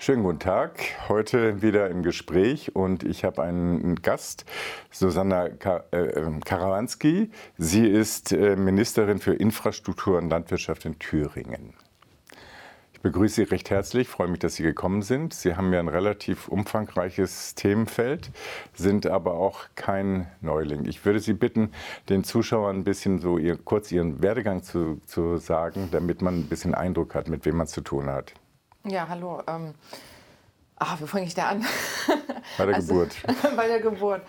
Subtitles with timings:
[0.00, 0.78] Schönen guten Tag.
[1.08, 4.44] Heute wieder im Gespräch und ich habe einen Gast,
[4.92, 7.32] Susanna äh, Karawanski.
[7.56, 11.74] Sie ist äh, Ministerin für Infrastruktur und Landwirtschaft in Thüringen.
[12.92, 15.34] Ich begrüße Sie recht herzlich, freue mich, dass Sie gekommen sind.
[15.34, 18.30] Sie haben ja ein relativ umfangreiches Themenfeld,
[18.74, 20.84] sind aber auch kein Neuling.
[20.84, 21.72] Ich würde Sie bitten,
[22.08, 26.46] den Zuschauern ein bisschen so ihr, kurz Ihren Werdegang zu, zu sagen, damit man ein
[26.46, 28.32] bisschen Eindruck hat, mit wem man zu tun hat.
[28.90, 29.42] Ja, hallo.
[29.46, 29.74] Ähm,
[30.76, 31.66] ach, wie fange ich da an?
[32.56, 33.16] Bei der also, Geburt.
[33.56, 34.22] bei der Geburt.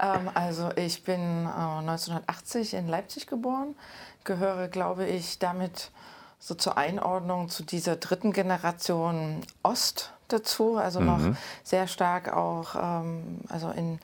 [0.00, 3.76] Ähm, also ich bin äh, 1980 in Leipzig geboren,
[4.24, 5.92] gehöre, glaube ich, damit
[6.40, 11.36] so zur Einordnung zu dieser dritten Generation Ost dazu, also noch mhm.
[11.62, 14.00] sehr stark auch ähm, also in,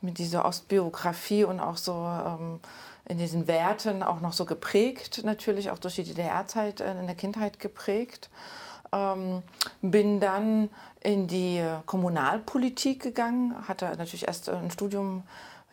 [0.00, 2.60] mit dieser Ostbiografie und auch so ähm,
[3.06, 7.16] in diesen Werten auch noch so geprägt, natürlich auch durch die DDR-Zeit äh, in der
[7.16, 8.30] Kindheit geprägt.
[8.92, 9.42] Ähm,
[9.82, 10.68] bin dann
[11.00, 15.22] in die Kommunalpolitik gegangen, hatte natürlich erst ein Studium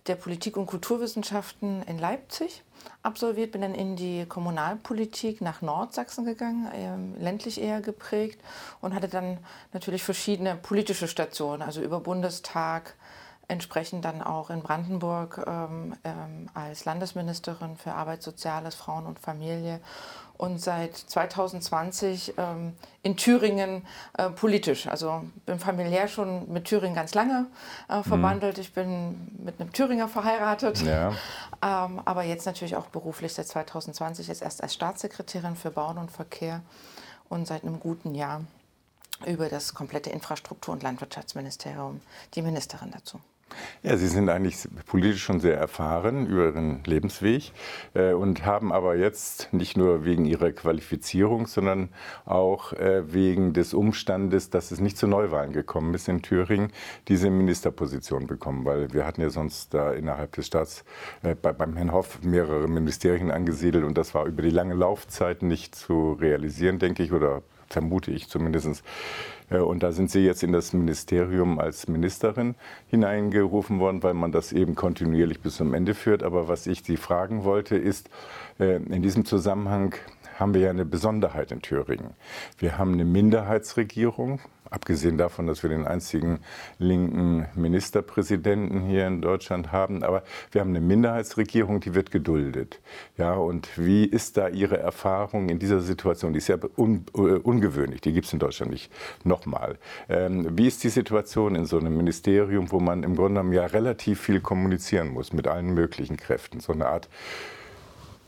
[0.07, 2.63] der Politik- und Kulturwissenschaften in Leipzig
[3.03, 8.39] absolviert, bin dann in die Kommunalpolitik nach Nordsachsen gegangen, äh, ländlich eher geprägt
[8.81, 9.39] und hatte dann
[9.73, 12.95] natürlich verschiedene politische Stationen, also über Bundestag,
[13.49, 19.79] entsprechend dann auch in Brandenburg ähm, ähm, als Landesministerin für Arbeit, Soziales, Frauen und Familie
[20.37, 23.85] und seit 2020 ähm, in Thüringen
[24.17, 24.87] äh, politisch.
[24.87, 27.47] Also bin familiär schon mit Thüringen ganz lange
[27.89, 28.57] äh, verbandelt.
[28.57, 28.61] Mhm.
[28.61, 31.09] Ich bin mit einem Thüringer verheiratet, ja.
[31.61, 36.11] ähm, aber jetzt natürlich auch beruflich seit 2020, jetzt erst als Staatssekretärin für Bauen und
[36.11, 36.61] Verkehr
[37.29, 38.41] und seit einem guten Jahr
[39.25, 42.01] über das komplette Infrastruktur- und Landwirtschaftsministerium
[42.35, 43.19] die Ministerin dazu.
[43.83, 47.51] Ja, Sie sind eigentlich politisch schon sehr erfahren über Ihren Lebensweg
[47.93, 51.89] äh, und haben aber jetzt nicht nur wegen Ihrer Qualifizierung, sondern
[52.25, 56.71] auch äh, wegen des Umstandes, dass es nicht zu Neuwahlen gekommen ist in Thüringen,
[57.07, 58.65] diese Ministerposition bekommen.
[58.65, 60.83] Weil wir hatten ja sonst da innerhalb des Staats
[61.23, 65.41] äh, bei, beim Herrn Hoff mehrere Ministerien angesiedelt und das war über die lange Laufzeit
[65.41, 68.83] nicht zu realisieren, denke ich, oder vermute ich zumindest.
[69.49, 72.55] Äh, und da sind Sie jetzt in das Ministerium als Ministerin
[72.89, 76.23] hineingerufen worden, weil man das eben kontinuierlich bis zum Ende führt.
[76.23, 78.09] Aber was ich Sie fragen wollte, ist,
[78.59, 79.95] äh, in diesem Zusammenhang
[80.39, 82.11] haben wir ja eine Besonderheit in Thüringen.
[82.57, 84.39] Wir haben eine Minderheitsregierung,
[84.69, 86.39] abgesehen davon, dass wir den einzigen
[86.77, 90.03] linken Ministerpräsidenten hier in Deutschland haben.
[90.03, 92.79] Aber wir haben eine Minderheitsregierung, die wird geduldet.
[93.17, 96.33] Ja, und wie ist da Ihre Erfahrung in dieser Situation?
[96.33, 98.91] Die ist ja un, uh, ungewöhnlich, die gibt es in Deutschland nicht
[99.23, 99.77] nochmal.
[100.09, 103.65] Ähm, wie ist die Situation in so einem Ministerium, wo man im Grunde genommen ja
[103.65, 106.59] relativ viel kommunizieren muss mit allen möglichen Kräften?
[106.59, 107.09] So eine Art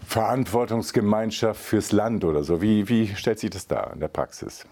[0.10, 2.64] Verantwortungsgemeinschaft fürs Land oder so.
[2.64, 4.66] Wie, wie stellt sich das dar in der Praxis?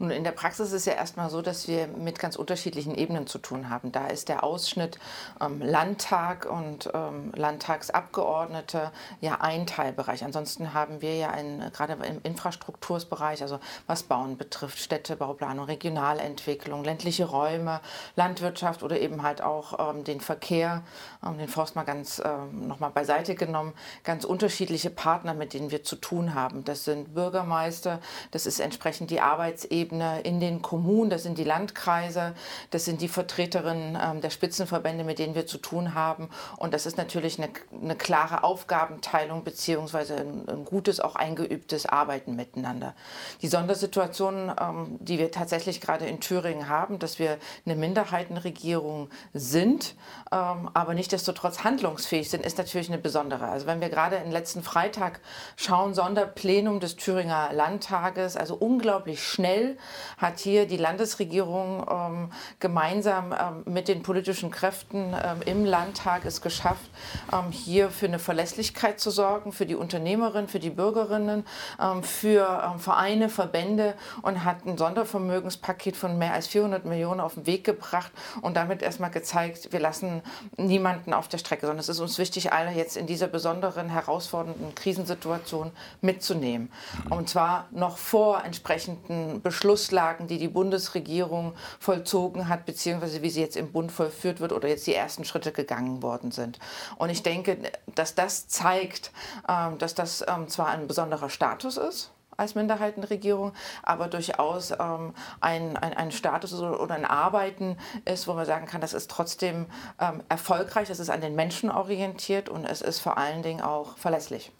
[0.00, 3.26] Nun, in der Praxis ist es ja erstmal so, dass wir mit ganz unterschiedlichen Ebenen
[3.26, 3.92] zu tun haben.
[3.92, 4.98] Da ist der Ausschnitt
[5.42, 10.24] ähm, Landtag und ähm, Landtagsabgeordnete ja ein Teilbereich.
[10.24, 17.26] Ansonsten haben wir ja ein, gerade im Infrastruktursbereich, also was Bauen betrifft, Städtebauplanung, Regionalentwicklung, ländliche
[17.26, 17.82] Räume,
[18.16, 20.82] Landwirtschaft oder eben halt auch ähm, den Verkehr,
[21.22, 25.82] ähm, den Forst mal ganz ähm, nochmal beiseite genommen, ganz unterschiedliche Partner, mit denen wir
[25.82, 26.64] zu tun haben.
[26.64, 28.00] Das sind Bürgermeister,
[28.30, 32.34] das ist entsprechend die Arbeitsebene, Ebene in den Kommunen, das sind die Landkreise,
[32.70, 36.30] das sind die Vertreterinnen ähm, der Spitzenverbände, mit denen wir zu tun haben.
[36.56, 37.50] Und das ist natürlich eine,
[37.82, 42.94] eine klare Aufgabenteilung beziehungsweise ein, ein, gutes, auch eingeübtes Arbeiten miteinander.
[43.42, 49.96] Die Sondersituation, ähm, die wir tatsächlich gerade in Thüringen haben, dass wir eine Minderheitenregierung sind,
[50.30, 53.48] ähm, aber nichtdestotrotz handlungsfähig sind, ist natürlich eine besondere.
[53.48, 55.20] Also wenn wir gerade den letzten Freitag
[55.56, 59.76] schauen, Sonderplenum des Thüringer Landtages, also unglaublich schnell
[60.18, 66.42] hat hier die Landesregierung ähm, gemeinsam ähm, mit den politischen Kräften ähm, im Landtag es
[66.42, 66.90] geschafft,
[67.32, 71.46] ähm, hier für eine Verlässlichkeit zu sorgen, für die Unternehmerinnen, für die Bürgerinnen,
[71.80, 77.34] ähm, für ähm, Vereine, Verbände und hat ein Sondervermögenspaket von mehr als 400 Millionen auf
[77.34, 78.12] den Weg gebracht
[78.42, 80.22] und damit erstmal gezeigt, wir lassen
[80.56, 84.74] niemanden auf der Strecke, sondern es ist uns wichtig, alle jetzt in dieser besonderen, herausfordernden
[84.74, 85.70] Krisensituation
[86.00, 86.70] mitzunehmen.
[87.08, 93.42] Und zwar noch vor entsprechenden Beschlüssen Beschlusslagen, die die Bundesregierung vollzogen hat, beziehungsweise wie sie
[93.42, 96.58] jetzt im Bund vollführt wird oder jetzt die ersten Schritte gegangen worden sind.
[96.96, 97.58] Und ich denke,
[97.94, 99.12] dass das zeigt,
[99.46, 103.52] ähm, dass das ähm, zwar ein besonderer Status ist, als Minderheitenregierung,
[103.82, 105.12] aber durchaus ähm,
[105.42, 109.66] ein, ein, ein, Status oder ein Arbeiten ist, wo man sagen kann, das ist trotzdem
[110.00, 113.98] ähm, erfolgreich, es ist an den Menschen orientiert und es ist vor allen Dingen auch
[113.98, 114.52] verlässlich.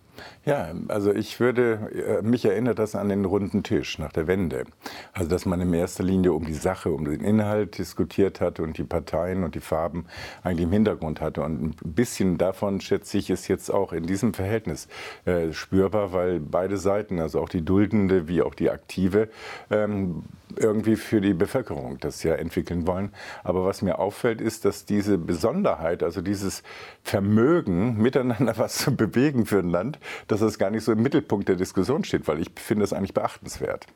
[0.44, 4.64] Ja, also ich würde, äh, mich erinnert das an den runden Tisch nach der Wende.
[5.12, 8.78] Also dass man in erster Linie um die Sache, um den Inhalt diskutiert hat und
[8.78, 10.06] die Parteien und die Farben
[10.43, 11.43] eigentlich im Hintergrund hatte.
[11.43, 14.88] Und ein bisschen davon, schätze ich, ist jetzt auch in diesem Verhältnis
[15.25, 19.28] äh, spürbar, weil beide Seiten, also auch die Duldende wie auch die Aktive,
[19.70, 20.25] ähm,
[20.56, 23.12] irgendwie für die Bevölkerung das ja entwickeln wollen.
[23.44, 26.62] Aber was mir auffällt, ist, dass diese Besonderheit, also dieses
[27.02, 29.99] Vermögen, miteinander was zu bewegen für ein Land,
[30.29, 33.15] dass das gar nicht so im Mittelpunkt der Diskussion steht, weil ich finde das eigentlich
[33.15, 33.87] beachtenswert.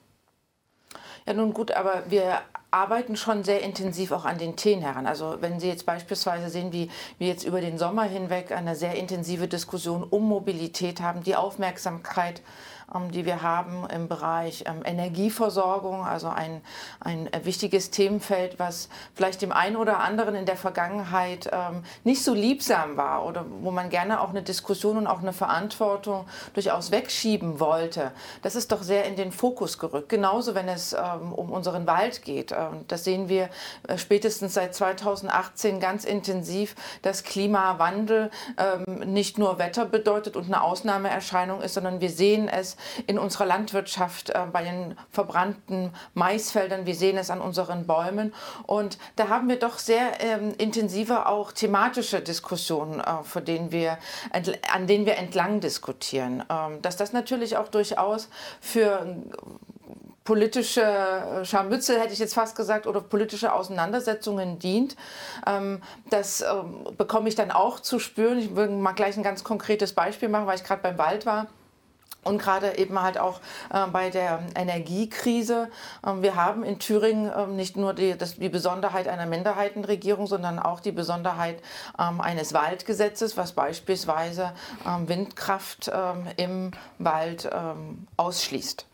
[1.26, 5.06] Ja, nun gut, aber wir arbeiten schon sehr intensiv auch an den Themen heran.
[5.06, 8.96] Also wenn Sie jetzt beispielsweise sehen, wie wir jetzt über den Sommer hinweg eine sehr
[8.96, 12.42] intensive Diskussion um Mobilität haben, die Aufmerksamkeit
[13.12, 16.60] die wir haben im Bereich ähm, Energieversorgung, also ein,
[17.00, 22.34] ein wichtiges Themenfeld, was vielleicht dem einen oder anderen in der Vergangenheit ähm, nicht so
[22.34, 27.58] liebsam war oder wo man gerne auch eine Diskussion und auch eine Verantwortung durchaus wegschieben
[27.58, 28.12] wollte.
[28.42, 30.08] Das ist doch sehr in den Fokus gerückt.
[30.08, 32.54] Genauso, wenn es um unseren Wald geht.
[32.88, 33.48] Das sehen wir
[33.88, 38.30] äh, spätestens seit 2018 ganz intensiv, dass Klimawandel
[39.04, 42.73] nicht nur Wetter bedeutet und eine Ausnahmeerscheinung ist, sondern wir sehen es
[43.06, 46.86] in unserer Landwirtschaft, äh, bei den verbrannten Maisfeldern.
[46.86, 48.34] Wir sehen es an unseren Bäumen.
[48.66, 53.98] Und da haben wir doch sehr ähm, intensive auch thematische Diskussionen, äh, denen wir,
[54.72, 56.42] an denen wir entlang diskutieren.
[56.50, 58.28] Ähm, dass das natürlich auch durchaus
[58.60, 59.06] für
[60.24, 64.96] politische äh, Scharmützel, hätte ich jetzt fast gesagt, oder politische Auseinandersetzungen dient.
[65.46, 68.38] Ähm, das ähm, bekomme ich dann auch zu spüren.
[68.38, 71.46] Ich will mal gleich ein ganz konkretes Beispiel machen, weil ich gerade beim Wald war.
[72.24, 73.40] Und gerade eben halt auch
[73.72, 75.70] äh, bei der Energiekrise.
[76.06, 80.58] Ähm, wir haben in Thüringen ähm, nicht nur die, das, die Besonderheit einer Minderheitenregierung, sondern
[80.58, 81.58] auch die Besonderheit
[81.98, 84.52] ähm, eines Waldgesetzes, was beispielsweise
[84.86, 88.86] ähm, Windkraft ähm, im Wald ähm, ausschließt.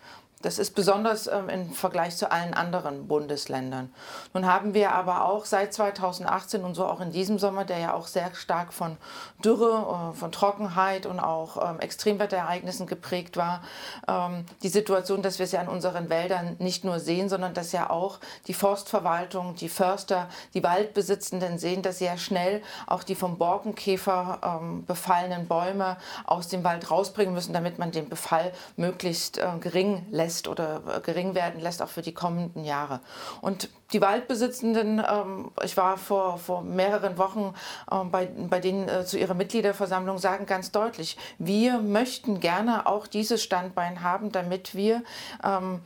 [0.43, 3.93] Das ist besonders ähm, im Vergleich zu allen anderen Bundesländern.
[4.33, 7.93] Nun haben wir aber auch seit 2018 und so auch in diesem Sommer, der ja
[7.93, 8.97] auch sehr stark von
[9.45, 13.61] Dürre, äh, von Trockenheit und auch ähm, Extremwetterereignissen geprägt war,
[14.09, 17.73] ähm, die Situation, dass wir es ja in unseren Wäldern nicht nur sehen, sondern dass
[17.73, 23.37] ja auch die Forstverwaltung, die Förster, die Waldbesitzenden sehen, dass sehr schnell auch die vom
[23.37, 29.47] Borkenkäfer ähm, befallenen Bäume aus dem Wald rausbringen müssen, damit man den Befall möglichst äh,
[29.61, 33.01] gering lässt lässt oder gering werden lässt, auch für die kommenden Jahre.
[33.41, 37.53] Und die Waldbesitzenden, ähm, ich war vor, vor mehreren Wochen
[37.91, 43.09] ähm, bei, bei denen äh, zu ihrer Mitgliederversammlung, sagen ganz deutlich, wir möchten gerne auch
[43.09, 45.03] dieses Standbein haben, damit wir
[45.45, 45.81] ähm,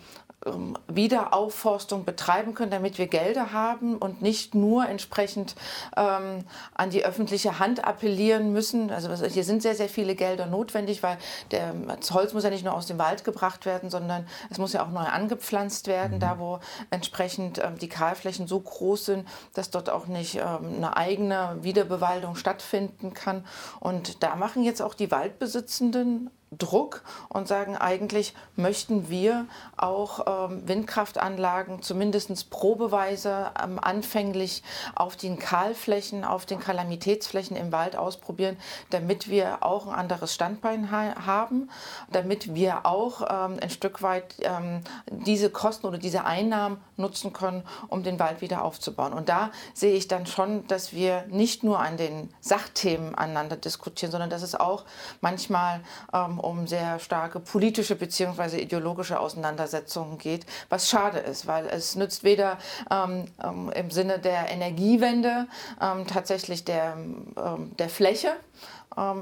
[0.89, 5.55] Wiederaufforstung betreiben können, damit wir Gelder haben und nicht nur entsprechend
[5.97, 6.45] ähm,
[6.75, 8.91] an die öffentliche Hand appellieren müssen.
[8.91, 11.19] Also hier sind sehr, sehr viele Gelder notwendig, weil
[11.51, 14.73] der, das Holz muss ja nicht nur aus dem Wald gebracht werden, sondern es muss
[14.73, 16.21] ja auch neu angepflanzt werden, mhm.
[16.21, 16.61] da wo
[16.91, 22.37] entsprechend ähm, die Kahlflächen so groß sind, dass dort auch nicht ähm, eine eigene Wiederbewaldung
[22.37, 23.45] stattfinden kann.
[23.81, 29.47] Und da machen jetzt auch die Waldbesitzenden Druck und sagen, eigentlich möchten wir
[29.77, 34.63] auch ähm, Windkraftanlagen zumindest probeweise ähm, anfänglich
[34.95, 38.57] auf den Kahlflächen, auf den Kalamitätsflächen im Wald ausprobieren,
[38.91, 41.71] damit wir auch ein anderes Standbein ha haben,
[42.11, 47.63] damit wir auch ähm, ein Stück weit ähm, diese Kosten oder diese Einnahmen nutzen können,
[47.89, 49.13] um den Wald wieder aufzubauen.
[49.13, 54.13] Und da sehe ich dann schon, dass wir nicht nur an den Sachthemen aneinander diskutieren,
[54.13, 54.85] sondern dass es auch
[55.21, 55.81] manchmal
[56.13, 58.59] ähm, um sehr starke politische bzw.
[58.59, 62.59] ideologische Auseinandersetzungen geht, was schade ist, weil es nützt weder
[62.91, 65.47] ähm, ähm, im Sinne der Energiewende
[65.81, 68.37] ähm, tatsächlich der, ähm, der Fläche,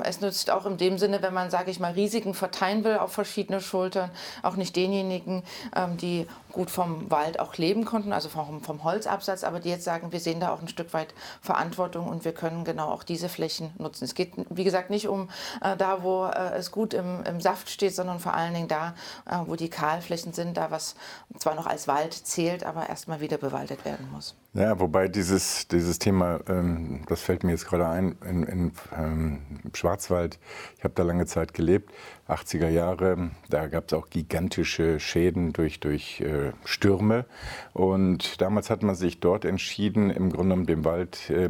[0.05, 3.13] es nützt auch in dem Sinne, wenn man, sage ich mal, Risiken verteilen will auf
[3.13, 4.11] verschiedene Schultern,
[4.43, 5.43] auch nicht denjenigen,
[5.75, 9.85] ähm, die gut vom Wald auch leben konnten, also vom, vom Holzabsatz, aber die jetzt
[9.85, 13.29] sagen, wir sehen da auch ein Stück weit Verantwortung und wir können genau auch diese
[13.29, 14.05] Flächen nutzen.
[14.05, 15.31] Es geht, wie gesagt, nicht um
[15.63, 18.95] äh, da, wo äh, es gut im, im, Saft steht, sondern vor allen Dingen da,
[19.29, 20.95] äh, wo die Kahlflächen sind, da was
[21.39, 24.35] zwar noch als Wald zählt, aber erstmal wieder bewaldet werden muss.
[24.55, 29.39] Ja, wobei dieses, dieses Thema, ähm, das fällt mir jetzt gerade ein, in, in ähm,
[29.73, 30.39] Schwarzwald,
[30.77, 31.91] ich habe da lange Zeit gelebt,
[32.29, 37.25] 80er Jahre, da gab es auch gigantische Schäden durch, durch äh, Stürme.
[37.73, 41.49] Und damals hat man sich dort entschieden, im Grunde genommen dem Wald äh,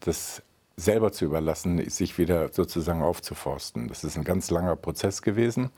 [0.00, 0.42] das
[0.78, 3.88] selber zu überlassen, sich wieder sozusagen aufzuforsten.
[3.88, 5.70] Das ist ein ganz langer Prozess gewesen.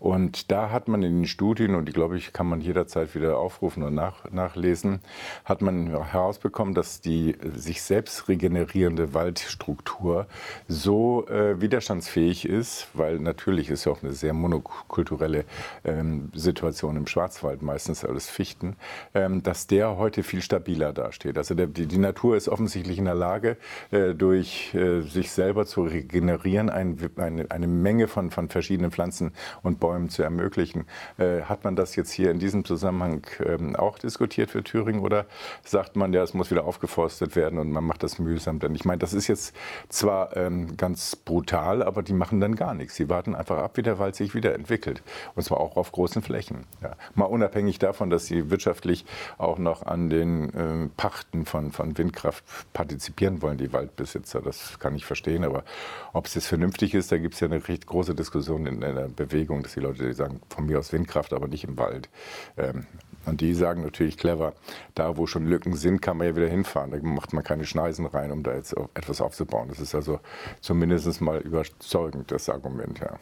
[0.00, 3.38] Und da hat man in den Studien, und die glaube ich, kann man jederzeit wieder
[3.38, 5.00] aufrufen und nach, nachlesen,
[5.44, 10.26] hat man herausbekommen, dass die sich selbst regenerierende Waldstruktur
[10.66, 15.44] so äh, widerstandsfähig ist, weil natürlich ist ja auch eine sehr monokulturelle
[15.84, 18.76] ähm, Situation im Schwarzwald, meistens alles Fichten,
[19.14, 21.38] ähm, dass der heute viel stabiler dasteht.
[21.38, 23.56] Also der, die, die, Natur ist offensichtlich in der Lage,
[23.90, 29.32] äh, durch äh, sich selber zu regenerieren, ein, eine, eine, Menge von, von verschiedenen Pflanzen
[29.62, 30.86] und Bäumen zu ermöglichen.
[31.18, 35.26] Äh, hat man das jetzt hier in diesem Zusammenhang ähm, auch diskutiert für Thüringen oder
[35.64, 38.58] sagt man, ja, es muss wieder aufgeforstet werden und man macht das mühsam?
[38.58, 39.54] Denn ich meine, das ist jetzt
[39.88, 42.96] zwar ähm, ganz brutal, aber die machen dann gar nichts.
[42.96, 45.02] Sie warten einfach ab, wie der Wald sich wieder entwickelt.
[45.34, 46.64] Und zwar auch auf großen Flächen.
[46.82, 46.96] Ja.
[47.14, 49.04] Mal unabhängig davon, dass sie wirtschaftlich
[49.38, 54.37] auch noch an den äh, Pachten von, von Windkraft partizipieren wollen, die Waldbesitzer.
[54.42, 55.44] Das kann ich verstehen.
[55.44, 55.64] Aber
[56.12, 58.94] ob es jetzt vernünftig ist, da gibt es ja eine recht große Diskussion in, in
[58.94, 62.08] der Bewegung, dass die Leute die sagen, von mir aus Windkraft, aber nicht im Wald.
[62.56, 62.86] Ähm,
[63.26, 64.54] und die sagen natürlich clever,
[64.94, 66.90] da wo schon Lücken sind, kann man ja wieder hinfahren.
[66.90, 69.68] Da macht man keine Schneisen rein, um da jetzt etwas aufzubauen.
[69.68, 70.20] Das ist also
[70.60, 72.98] zumindest mal überzeugend, das Argument.
[73.00, 73.18] Ja.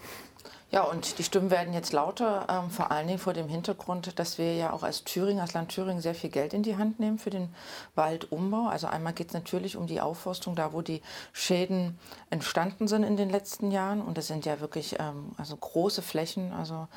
[0.77, 4.37] Ja, und die Stimmen werden jetzt lauter, ähm, vor allen Dingen vor dem Hintergrund, dass
[4.37, 7.19] wir ja auch als Thüringen, als Land Thüringen sehr viel Geld in die Hand nehmen
[7.19, 7.49] für den
[7.95, 8.67] Waldumbau.
[8.69, 11.01] Also einmal geht es natürlich um die Aufforstung, da wo die
[11.33, 14.03] Schäden entstanden sind in den letzten Jahren.
[14.03, 16.89] Und das sind ja wirklich ähm, also große Flächen, also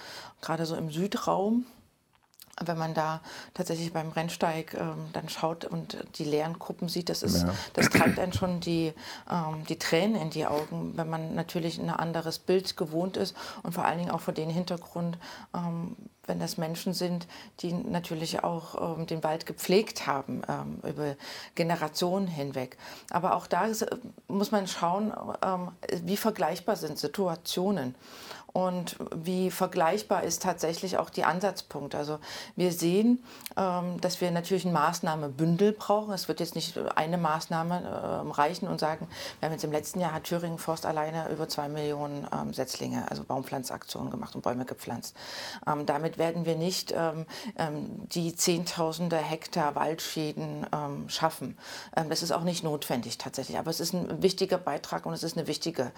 [0.42, 1.64] gerade so im Südraum
[2.66, 3.22] wenn man da
[3.54, 7.54] tatsächlich beim Rennsteig ähm, dann schaut und die leeren Kuppen sieht, das, ist, ja.
[7.74, 8.94] das treibt einen schon die,
[9.30, 13.74] ähm, die Tränen in die Augen, wenn man natürlich ein anderes Bild gewohnt ist und
[13.74, 15.18] vor allen Dingen auch vor dem Hintergrund,
[15.56, 15.96] ähm,
[16.30, 17.28] wenn das Menschen sind,
[17.60, 21.16] die natürlich auch ähm, den Wald gepflegt haben ähm, über
[21.56, 22.78] Generationen hinweg.
[23.10, 23.86] Aber auch da ist,
[24.28, 25.12] muss man schauen,
[25.42, 25.72] ähm,
[26.04, 27.96] wie vergleichbar sind Situationen
[28.54, 31.96] und wie vergleichbar ist tatsächlich auch die Ansatzpunkt.
[31.96, 32.20] Also
[32.56, 33.24] wir sehen,
[33.58, 36.14] ähm, dass wir natürlich ein Maßnahmebündel brauchen.
[36.14, 39.08] Es wird jetzt nicht eine Maßnahme ähm, reichen und sagen,
[39.40, 43.10] wir haben jetzt im letzten Jahr hat Thüringen Forst alleine über zwei Millionen ähm, Setzlinge,
[43.10, 45.16] also Baumpflanzaktionen gemacht und Bäume gepflanzt.
[45.86, 46.94] damit werden wir nicht
[48.14, 50.66] die Zehntausende Hektar Waldschäden
[51.08, 51.58] schaffen.
[52.10, 55.38] das ist auch nicht notwendig tatsächlich, aber es ist ein wichtiger Beitrag und es ist
[55.38, 55.92] eine wichtige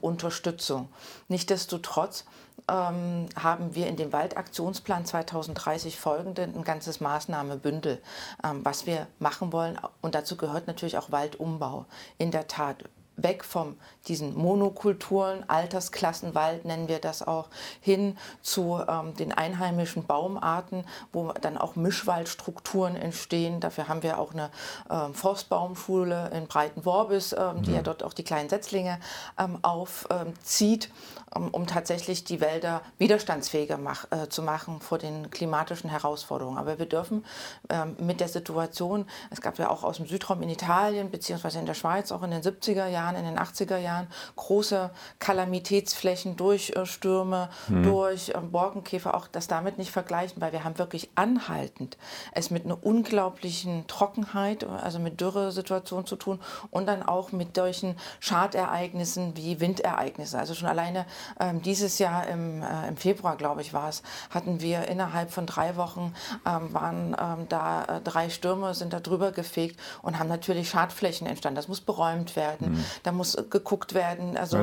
[0.00, 0.88] Unterstützung.
[1.28, 2.24] Nichtsdestotrotz Nichtsdestotrotz
[2.68, 8.02] ähm, haben wir in dem Waldaktionsplan 2030 folgende ein ganzes Maßnahmebündel,
[8.44, 9.78] ähm, was wir machen wollen.
[10.00, 11.86] Und dazu gehört natürlich auch Waldumbau.
[12.18, 12.84] In der Tat
[13.16, 13.76] weg von
[14.08, 17.48] diesen Monokulturen, Altersklassenwald nennen wir das auch,
[17.80, 23.60] hin zu ähm, den einheimischen Baumarten, wo dann auch Mischwaldstrukturen entstehen.
[23.60, 24.50] Dafür haben wir auch eine
[24.90, 27.78] ähm, Forstbaumschule in Breitenworbis, ähm, die ja.
[27.78, 29.00] ja dort auch die kleinen Setzlinge
[29.38, 30.90] ähm, aufzieht,
[31.34, 36.58] um, um, tatsächlich die Wälder widerstandsfähiger mach, äh, zu machen vor den klimatischen Herausforderungen.
[36.58, 37.24] Aber wir dürfen
[37.68, 41.66] ähm, mit der Situation, es gab ja auch aus dem Südraum in Italien beziehungsweise in
[41.66, 43.97] der Schweiz auch in den 70er Jahren, Jahren, in den 80er Jahren,
[44.36, 47.82] große Kalamitätsflächen durch äh, Stürme, mhm.
[47.82, 51.96] durch äh, Borkenkäfer, auch das damit nicht vergleichen, weil wir haben wirklich anhaltend
[52.32, 56.40] es mit einer unglaublichen Trockenheit, also mit Dürresituationen zu tun
[56.70, 60.38] und dann auch mit solchen Schadereignissen wie Windereignisse.
[60.38, 61.06] Also schon alleine
[61.40, 65.46] ähm, dieses Jahr im, äh, im Februar, glaube ich, war es, hatten wir innerhalb von
[65.46, 66.14] drei Wochen
[66.46, 71.26] ähm, waren ähm, da äh, drei Stürme, sind da drüber gefegt und haben natürlich Schadflächen
[71.26, 71.56] entstanden.
[71.56, 72.72] Das muss beräumt werden.
[72.72, 74.58] Mhm da muss geguckt werden, also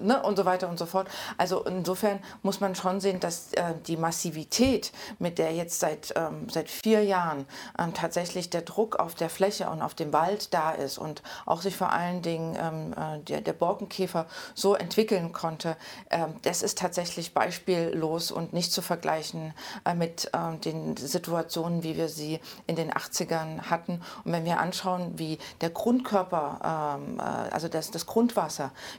[0.00, 1.08] ne, und so weiter und so fort.
[1.36, 6.48] Also insofern muss man schon sehen, dass äh, die Massivität, mit der jetzt seit, ähm,
[6.48, 7.46] seit vier Jahren
[7.78, 11.62] ähm, tatsächlich der Druck auf der Fläche und auf dem Wald da ist und auch
[11.62, 15.76] sich vor allen Dingen ähm, äh, der, der Borkenkäfer so entwickeln konnte,
[16.10, 19.54] ähm, das ist tatsächlich beispiellos und nicht zu vergleichen
[19.84, 24.00] äh, mit äh, den Situationen, wie wir sie in den 80ern hatten.
[24.24, 28.43] Und wenn wir anschauen, wie der Grundkörper, ähm, äh, also das, das Grundwasser,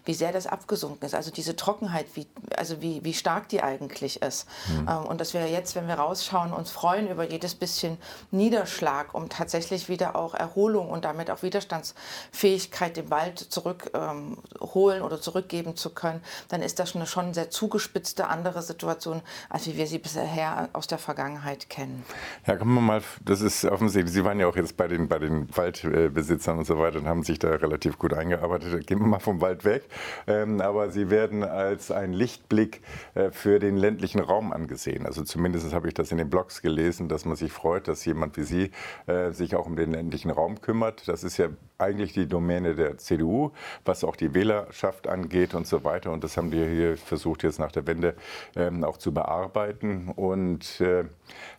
[0.05, 4.21] wie sehr das abgesunken ist, also diese Trockenheit, wie, also wie, wie stark die eigentlich
[4.21, 4.47] ist.
[4.67, 4.87] Mhm.
[4.89, 7.97] Ähm, und dass wir jetzt, wenn wir rausschauen, uns freuen über jedes bisschen
[8.31, 15.21] Niederschlag, um tatsächlich wieder auch Erholung und damit auch Widerstandsfähigkeit im Wald zurückholen ähm, oder
[15.21, 19.77] zurückgeben zu können, dann ist das schon eine schon sehr zugespitzte andere Situation, als wie
[19.77, 22.05] wir sie bisher aus der Vergangenheit kennen.
[22.45, 25.19] Ja, kommen wir mal, das ist offensichtlich, Sie waren ja auch jetzt bei den, bei
[25.19, 29.19] den Waldbesitzern und so weiter und haben sich da relativ gut eingearbeitet gehen wir mal
[29.19, 29.83] vom Wald weg.
[30.27, 32.81] Ähm, aber sie werden als ein Lichtblick
[33.13, 35.05] äh, für den ländlichen Raum angesehen.
[35.05, 38.37] Also zumindest habe ich das in den Blogs gelesen, dass man sich freut, dass jemand
[38.37, 38.71] wie Sie
[39.07, 41.07] äh, sich auch um den ländlichen Raum kümmert.
[41.07, 43.51] Das ist ja eigentlich die Domäne der CDU,
[43.84, 46.12] was auch die Wählerschaft angeht und so weiter.
[46.12, 48.15] Und das haben wir hier versucht, jetzt nach der Wende
[48.55, 50.10] ähm, auch zu bearbeiten.
[50.15, 51.05] Und äh,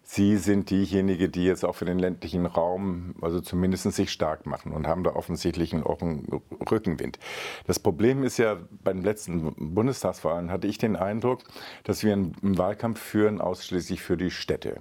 [0.03, 4.73] Sie sind diejenige, die jetzt auch für den ländlichen Raum, also zumindest sich stark machen
[4.73, 7.19] und haben da offensichtlich auch einen Rückenwind.
[7.67, 11.43] Das Problem ist ja, beim letzten Bundestagswahlen hatte ich den Eindruck,
[11.83, 14.81] dass wir einen Wahlkampf führen ausschließlich für die Städte.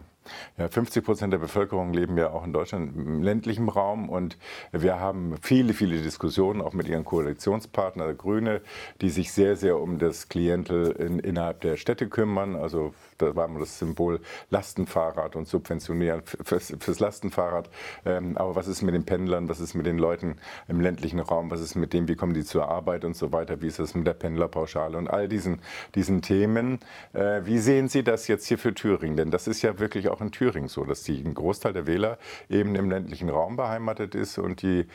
[0.57, 4.37] Ja, 50 Prozent der Bevölkerung leben ja auch in Deutschland im ländlichen Raum und
[4.71, 8.61] wir haben viele, viele Diskussionen auch mit ihren Koalitionspartnern, Grüne,
[9.01, 12.55] die sich sehr, sehr um das Klientel in, innerhalb der Städte kümmern.
[12.55, 17.69] Also da war das Symbol Lastenfahrrad und subventionieren fürs, fürs Lastenfahrrad.
[18.05, 19.47] Ähm, aber was ist mit den Pendlern?
[19.47, 21.51] Was ist mit den Leuten im ländlichen Raum?
[21.51, 22.07] Was ist mit dem?
[22.07, 23.61] Wie kommen die zur Arbeit und so weiter?
[23.61, 25.61] Wie ist das mit der Pendlerpauschale und all diesen,
[25.95, 26.79] diesen Themen?
[27.13, 29.15] Äh, wie sehen Sie das jetzt hier für Thüringen?
[29.15, 32.17] Denn das ist ja wirklich auch in Thüringen so, dass die, ein Großteil der Wähler
[32.49, 34.87] eben im ländlichen Raum beheimatet ist und die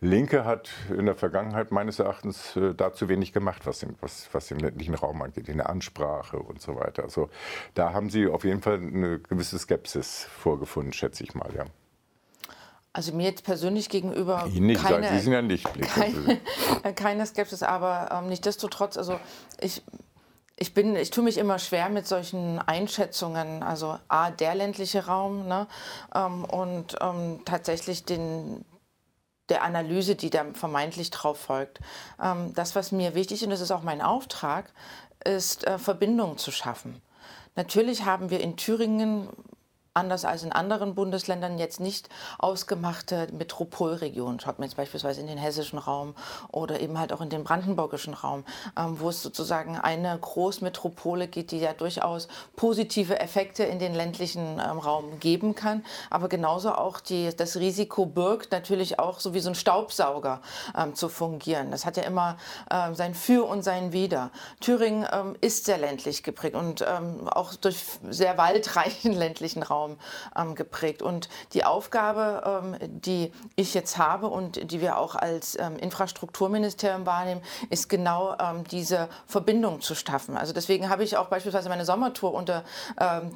[0.00, 4.28] Linke hat in der Vergangenheit meines Erachtens äh, da zu wenig gemacht, was den, was,
[4.32, 7.02] was den ländlichen Raum angeht, in der Ansprache und so weiter.
[7.04, 7.30] Also
[7.74, 11.64] da haben Sie auf jeden Fall eine gewisse Skepsis vorgefunden, schätze ich mal, ja.
[12.92, 17.26] Also mir jetzt persönlich gegenüber Ihnen nicht keine, sagen, Sie sind ja nicht keine, keine
[17.26, 19.18] Skepsis, aber ähm, nichtdestotrotz, also
[19.60, 19.82] ich
[20.56, 23.62] ich bin, ich tue mich immer schwer mit solchen Einschätzungen.
[23.62, 25.66] Also a der ländliche Raum ne,
[26.14, 28.64] ähm, und ähm, tatsächlich den,
[29.50, 31.80] der Analyse, die da vermeintlich drauf folgt.
[32.22, 34.72] Ähm, das, was mir wichtig ist, und das ist auch mein Auftrag,
[35.24, 37.02] ist äh, Verbindungen zu schaffen.
[37.54, 39.28] Natürlich haben wir in Thüringen
[39.96, 44.38] anders als in anderen Bundesländern jetzt nicht ausgemachte Metropolregionen.
[44.40, 46.14] Schaut man jetzt beispielsweise in den hessischen Raum
[46.52, 48.44] oder eben halt auch in den brandenburgischen Raum,
[48.78, 54.60] ähm, wo es sozusagen eine Großmetropole gibt, die ja durchaus positive Effekte in den ländlichen
[54.60, 59.40] ähm, Raum geben kann, aber genauso auch die, das Risiko birgt, natürlich auch so wie
[59.40, 60.40] so ein Staubsauger
[60.76, 61.70] ähm, zu fungieren.
[61.70, 62.36] Das hat ja immer
[62.92, 64.30] sein Für und sein Wider.
[64.60, 65.06] Thüringen
[65.40, 67.76] ist sehr ländlich geprägt und auch durch
[68.10, 69.98] sehr waldreichen ländlichen Raum Raum
[70.36, 71.02] ähm, geprägt.
[71.02, 72.42] Und die Aufgabe,
[72.80, 78.36] ähm, die ich jetzt habe und die wir auch als ähm, Infrastrukturministerium wahrnehmen, ist genau
[78.40, 80.36] ähm, diese Verbindung zu schaffen.
[80.36, 82.64] Also deswegen habe ich auch beispielsweise meine Sommertour unter
[83.00, 83.32] ähm,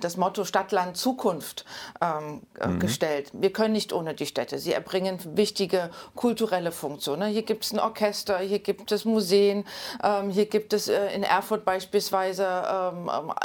[0.00, 1.64] das Motto Stadt, Land, Zukunft
[2.00, 2.78] ähm, mhm.
[2.78, 3.30] gestellt.
[3.32, 4.58] Wir können nicht ohne die Städte.
[4.58, 7.30] Sie erbringen wichtige kulturelle Funktionen.
[7.30, 9.64] Hier gibt es ein Orchester, hier gibt es Museen,
[10.30, 12.46] hier gibt es äh, in Erfurt beispielsweise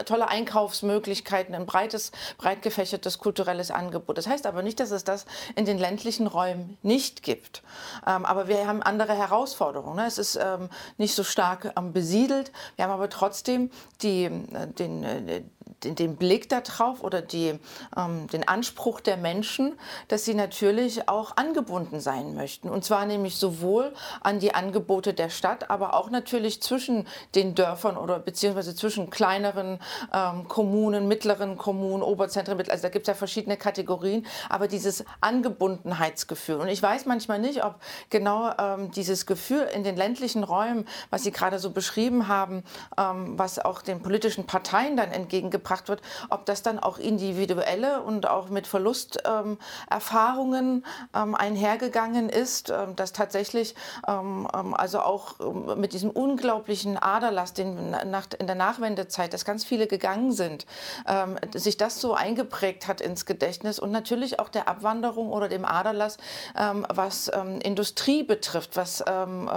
[0.06, 4.18] tolle Einkaufsmöglichkeiten, ein breites breit gefächertes kulturelles Angebot.
[4.18, 7.64] Das heißt aber nicht, dass es das in den ländlichen Räumen nicht gibt.
[8.08, 9.98] Ähm, aber wir haben andere Herausforderungen.
[9.98, 10.06] Ne?
[10.06, 12.52] Es ist ähm, nicht so stark ähm, besiedelt.
[12.76, 15.44] Wir haben aber trotzdem die, äh, den, äh,
[15.84, 17.60] den, Blick darauf oder die,
[17.98, 22.70] ähm, den Anspruch der Menschen, dass sie natürlich auch angebunden sein möchten.
[22.70, 27.98] Und zwar nämlich sowohl an die Angebote der Stadt, aber auch natürlich zwischen den Dörfern
[27.98, 29.80] oder beziehungsweise zwischen kleineren
[30.14, 32.60] ähm, Kommunen, mittleren Kommunen, Oberzentren.
[32.70, 36.58] Also da gibt es ja verschiedene Kategorien, aber dieses Angebundenheitsgefühl.
[36.58, 37.76] Und ich weiß manchmal nicht, ob
[38.10, 42.64] genau ähm, dieses Gefühl in den ländlichen Räumen, was Sie gerade so beschrieben haben,
[42.98, 48.02] ähm, was auch den politischen Parteien dann entgegengebracht gebracht wird, ob das dann auch individuelle
[48.02, 53.74] und auch mit Verlusterfahrungen ähm, einhergegangen ist, ähm, dass tatsächlich
[54.08, 57.96] ähm, ähm also auch ähm, mit diesem unglaublichen Aderlass, den
[58.40, 60.66] in der Nachwendezeit, dass ganz viele gegangen sind,
[61.08, 65.64] ähm, sich das so eingeprägt hat ins Gedächtnis und natürlich auch der Abwanderung oder dem
[65.66, 66.18] Aderlass,
[66.54, 67.32] was
[67.64, 69.14] Industrie betrifft, was äh,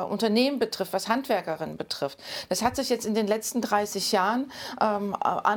[0.09, 2.19] Unternehmen betrifft, was Handwerkerinnen betrifft.
[2.49, 4.53] Das hat sich jetzt in den letzten 30 Jahren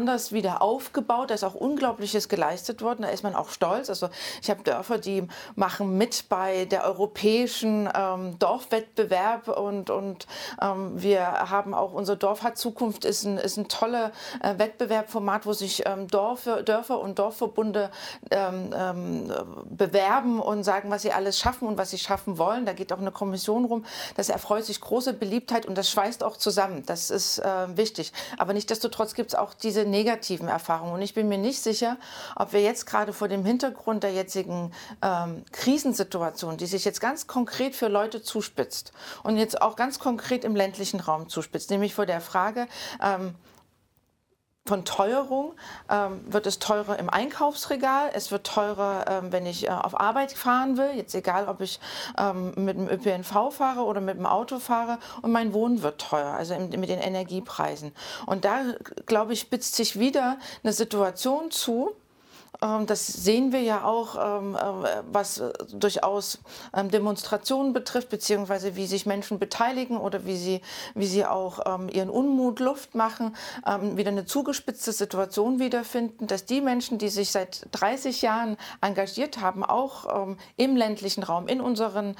[0.07, 1.29] anders wieder wieder aufgebaut.
[1.29, 3.01] Da ist auch Unglaubliches geleistet worden.
[3.01, 3.89] Da ist man auch stolz.
[3.89, 4.09] Also
[4.41, 10.25] ich habe Dörfer, die machen mit bei der europäischen ähm, Dorfwettbewerb und, und
[10.61, 15.45] ähm, wir haben auch unser Dorf hat Zukunft ist ein, ist ein toller äh, Wettbewerbformat,
[15.45, 17.91] wo sich ähm, Dörfer, Dörfer und Dorfverbunde
[18.31, 19.33] ähm, ähm,
[19.69, 22.65] bewerben und sagen, was sie alles schaffen und was sie schaffen wollen.
[22.65, 23.85] Da geht auch eine Kommission rum.
[24.15, 26.83] Das erfreut sich große Beliebtheit und das schweißt auch zusammen.
[26.85, 28.13] Das ist äh, wichtig.
[28.37, 30.93] Aber nichtsdestotrotz gibt es auch diese negativen negativen Erfahrungen.
[30.93, 31.97] Und ich bin mir nicht sicher,
[32.35, 34.71] ob wir jetzt gerade vor dem Hintergrund der jetzigen
[35.01, 38.91] ähm, Krisensituation, die sich jetzt ganz konkret für Leute zuspitzt
[39.23, 42.67] und jetzt auch ganz konkret im ländlichen Raum zuspitzt, nämlich vor der Frage,
[43.01, 43.35] ähm,
[44.67, 45.53] von Teuerung
[45.89, 50.33] ähm, wird es teurer im Einkaufsregal, es wird teurer, ähm, wenn ich äh, auf Arbeit
[50.33, 51.79] fahren will, jetzt egal, ob ich
[52.17, 54.99] ähm, mit dem ÖPNV fahre oder mit dem Auto fahre.
[55.21, 57.93] Und mein Wohnen wird teuer, also im, mit den Energiepreisen.
[58.25, 58.61] Und da,
[59.05, 61.95] glaube ich, spitzt sich wieder eine Situation zu,
[62.59, 64.59] das sehen wir ja auch, ähm, äh,
[65.11, 66.39] was äh, durchaus
[66.73, 70.61] ähm, Demonstrationen betrifft, beziehungsweise wie sich Menschen beteiligen oder wie sie,
[70.95, 71.57] wie sie auch
[71.91, 73.35] ihren Unmut Luft machen,
[73.95, 79.63] wieder eine zugespitzte Situation wiederfinden, dass die Menschen, die sich seit 30 Jahren engagiert haben,
[79.63, 82.15] auch im ländlichen Raum, in unseren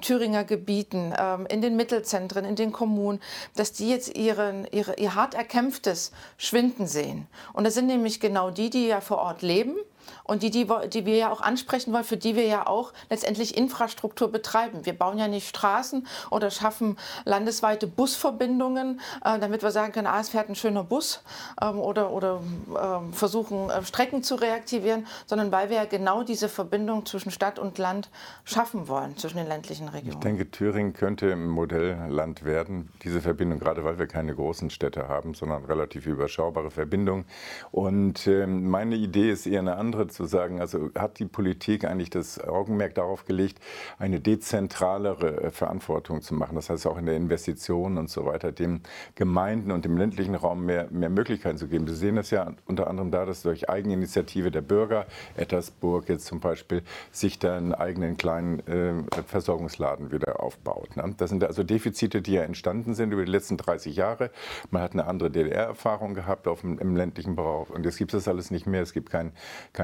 [0.00, 1.12] Thüringer Gebieten,
[1.48, 3.20] in den Mittelzentren, in den Kommunen,
[3.56, 7.26] dass die jetzt ihren, ihre, ihr hart erkämpftes schwinden sehen.
[7.52, 9.76] Und das sind nämlich genau die, die ja vor Ort leben leben
[10.24, 13.56] und die, die, die wir ja auch ansprechen wollen, für die wir ja auch letztendlich
[13.56, 14.84] Infrastruktur betreiben.
[14.84, 20.20] Wir bauen ja nicht Straßen oder schaffen landesweite Busverbindungen, äh, damit wir sagen können, ah,
[20.20, 21.22] es fährt ein schöner Bus
[21.60, 22.40] ähm, oder, oder
[22.74, 27.58] äh, versuchen, äh, Strecken zu reaktivieren, sondern weil wir ja genau diese Verbindung zwischen Stadt
[27.58, 28.10] und Land
[28.44, 30.18] schaffen wollen, zwischen den ländlichen Regionen.
[30.18, 35.08] Ich denke, Thüringen könnte ein Modellland werden, diese Verbindung, gerade weil wir keine großen Städte
[35.08, 37.24] haben, sondern relativ überschaubare Verbindungen.
[37.70, 40.60] Und ähm, meine Idee ist eher eine andere andere zu sagen.
[40.60, 43.58] Also hat die Politik eigentlich das Augenmerk darauf gelegt,
[43.98, 46.54] eine dezentralere äh, Verantwortung zu machen.
[46.54, 48.80] Das heißt auch in der Investition und so weiter, dem
[49.14, 51.86] Gemeinden und dem ländlichen Raum mehr, mehr Möglichkeiten zu geben.
[51.88, 55.06] Sie sehen das ja unter anderem da, dass durch Eigeninitiative der Bürger,
[55.36, 60.96] Ettersburg jetzt zum Beispiel, sich da einen eigenen kleinen äh, Versorgungsladen wieder aufbaut.
[60.96, 61.14] Ne?
[61.16, 64.30] Das sind also Defizite, die ja entstanden sind über die letzten 30 Jahre.
[64.70, 68.24] Man hat eine andere DDR-Erfahrung gehabt auf dem, im ländlichen Bereich und jetzt gibt es
[68.24, 68.82] das alles nicht mehr.
[68.82, 69.32] Es gibt kein,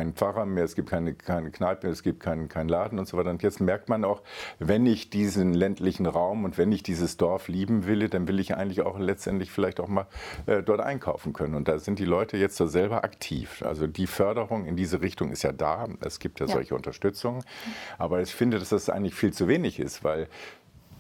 [0.04, 3.16] keinen Pfarrer mehr, es gibt keine, keine Kneipe, es gibt keinen, keinen Laden und so
[3.16, 3.30] weiter.
[3.30, 4.22] Und jetzt merkt man auch,
[4.58, 8.54] wenn ich diesen ländlichen Raum und wenn ich dieses Dorf lieben will, dann will ich
[8.54, 10.06] eigentlich auch letztendlich vielleicht auch mal
[10.46, 11.54] äh, dort einkaufen können.
[11.54, 13.62] Und da sind die Leute jetzt so selber aktiv.
[13.64, 15.88] Also die Förderung in diese Richtung ist ja da.
[16.00, 16.52] Es gibt ja, ja.
[16.52, 17.42] solche Unterstützung.
[17.98, 20.28] Aber ich finde, dass das eigentlich viel zu wenig ist, weil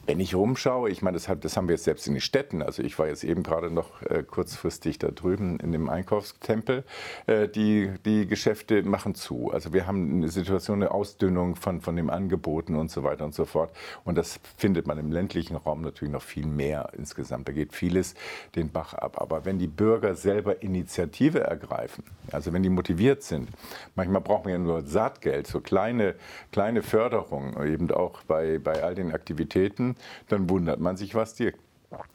[0.06, 2.62] wenn ich rumschaue, ich meine, das, das, haben wir jetzt selbst in den Städten.
[2.62, 6.84] Also ich war jetzt eben gerade noch äh, kurzfristig da drüben in dem Einkaufstempel.
[7.26, 9.50] Äh, die, die Geschäfte machen zu.
[9.52, 13.34] Also wir haben eine Situation, eine Ausdünnung von, von den Angeboten und so weiter und
[13.34, 13.74] so fort.
[14.04, 17.48] Und das findet man im ländlichen Raum natürlich noch viel mehr insgesamt.
[17.48, 18.14] Da geht vieles
[18.54, 19.20] den Bach ab.
[19.20, 23.48] Aber wenn die Bürger selber Initiative ergreifen, also wenn die motiviert sind,
[23.94, 26.14] manchmal brauchen wir ja nur Saatgeld, so kleine,
[26.52, 29.93] kleine Förderung, eben auch bei, bei all den Aktivitäten,
[30.28, 31.52] dann wundert man sich, was die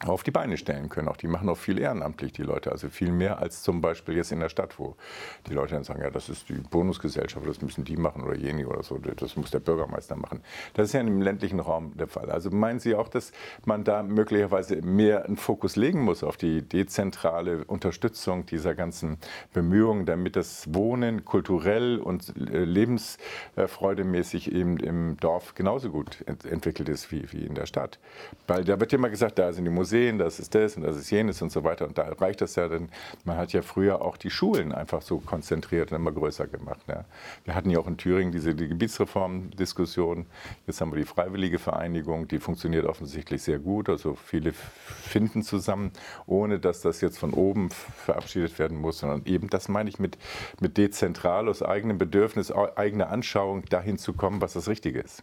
[0.06, 1.08] auf die Beine stellen können.
[1.08, 2.72] Auch die machen auch viel ehrenamtlich, die Leute.
[2.72, 4.96] Also viel mehr als zum Beispiel jetzt in der Stadt, wo
[5.46, 8.66] die Leute dann sagen, ja, das ist die Bonusgesellschaft, das müssen die machen oder jene
[8.66, 10.42] oder so, das muss der Bürgermeister machen.
[10.74, 12.30] Das ist ja im ländlichen Raum der Fall.
[12.30, 13.32] Also meinen Sie auch, dass
[13.64, 19.18] man da möglicherweise mehr einen Fokus legen muss auf die dezentrale Unterstützung dieser ganzen
[19.52, 27.10] Bemühungen, damit das Wohnen kulturell und äh, lebensfreudemäßig eben im Dorf genauso gut entwickelt ist
[27.12, 27.98] wie, in der Stadt?
[28.46, 30.96] Weil da wird immer gesagt, da sind die die Museen, das ist das und das
[30.96, 31.86] ist jenes und so weiter.
[31.86, 32.88] Und da reicht das ja dann,
[33.24, 36.80] man hat ja früher auch die Schulen einfach so konzentriert und immer größer gemacht.
[36.88, 37.04] Ja.
[37.44, 40.26] Wir hatten ja auch in Thüringen diese die Gebietsreform-Diskussion.
[40.66, 43.88] Jetzt haben wir die Freiwillige Vereinigung, die funktioniert offensichtlich sehr gut.
[43.88, 45.92] Also viele finden zusammen,
[46.26, 50.18] ohne dass das jetzt von oben verabschiedet werden muss, sondern eben, das meine ich mit,
[50.60, 55.22] mit dezentral aus eigenem Bedürfnis, eigener Anschauung dahin zu kommen, was das Richtige ist.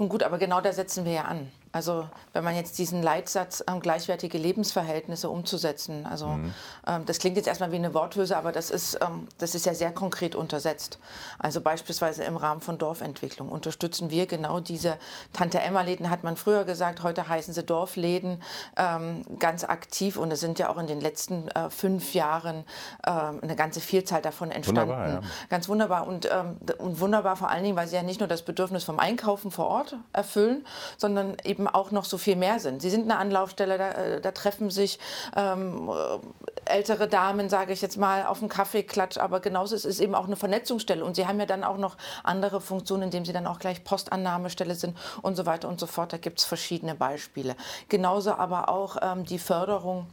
[0.00, 1.52] Nun gut, aber genau da setzen wir ja an.
[1.72, 6.54] Also wenn man jetzt diesen Leitsatz, ähm, gleichwertige Lebensverhältnisse umzusetzen, also mhm.
[6.86, 9.74] ähm, das klingt jetzt erstmal wie eine Worthülse, aber das ist, ähm, das ist ja
[9.74, 10.98] sehr konkret untersetzt.
[11.38, 14.96] Also beispielsweise im Rahmen von Dorfentwicklung unterstützen wir genau diese
[15.32, 18.42] Tante-Emma-Läden, hat man früher gesagt, heute heißen sie Dorfläden,
[18.76, 22.64] ähm, ganz aktiv und es sind ja auch in den letzten äh, fünf Jahren
[23.04, 24.90] äh, eine ganze Vielzahl davon entstanden.
[24.90, 25.20] Wunderbar, ja.
[25.50, 28.42] Ganz wunderbar und, ähm, und wunderbar vor allen Dingen, weil sie ja nicht nur das
[28.42, 30.64] Bedürfnis vom Einkaufen vor Ort erfüllen,
[30.96, 32.82] sondern eben auch noch so viel mehr sind.
[32.82, 34.98] Sie sind eine Anlaufstelle, da, äh, da treffen sich
[35.36, 40.00] ähm, äh, ältere Damen, sage ich jetzt mal, auf einen Kaffeeklatsch, aber genauso ist es
[40.00, 41.04] eben auch eine Vernetzungsstelle.
[41.04, 44.74] Und sie haben ja dann auch noch andere Funktionen, indem sie dann auch gleich Postannahmestelle
[44.74, 46.12] sind und so weiter und so fort.
[46.12, 47.56] Da gibt es verschiedene Beispiele.
[47.88, 50.06] Genauso aber auch ähm, die Förderung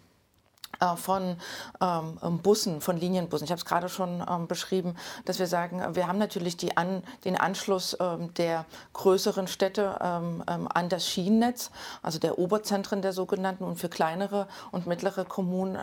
[0.97, 1.37] von
[1.81, 3.45] ähm, ähm, Bussen, von Linienbussen.
[3.45, 7.37] Ich habe es gerade schon ähm, beschrieben, dass wir sagen, wir haben natürlich an, den
[7.37, 13.63] Anschluss ähm, der größeren Städte ähm, ähm, an das Schienennetz, also der Oberzentren der sogenannten.
[13.63, 15.77] Und für kleinere und mittlere Kommunen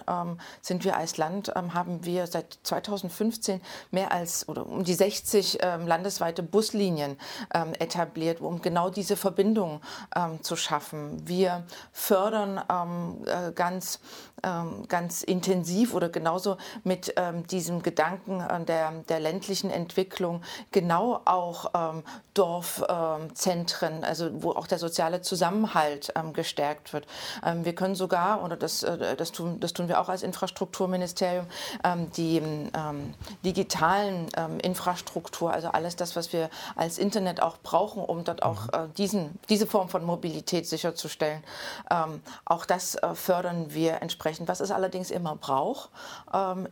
[0.60, 6.42] sind wir als Land, haben wir seit 2015 mehr als oder um die 60 landesweite
[6.42, 7.16] Buslinien
[7.78, 9.80] etabliert, um genau diese Verbindung
[10.42, 11.26] zu schaffen.
[11.26, 12.60] Wir fördern
[13.54, 14.00] ganz
[14.88, 21.70] ganz intensiv oder genauso mit ähm, diesem Gedanken äh, der, der ländlichen Entwicklung genau auch
[21.74, 22.02] ähm,
[22.34, 27.06] Dorfzentren, ähm, also wo auch der soziale Zusammenhalt ähm, gestärkt wird.
[27.44, 31.46] Ähm, wir können sogar, oder das, äh, das, tun, das tun wir auch als Infrastrukturministerium,
[32.16, 32.42] die
[33.44, 34.28] digitalen
[34.62, 39.38] Infrastruktur, also alles das, was wir als Internet auch brauchen, um dort auch äh, diesen,
[39.48, 41.42] diese Form von Mobilität sicherzustellen,
[42.44, 44.48] auch das äh, fördern wir entsprechend.
[44.48, 45.90] Was es allerdings immer braucht,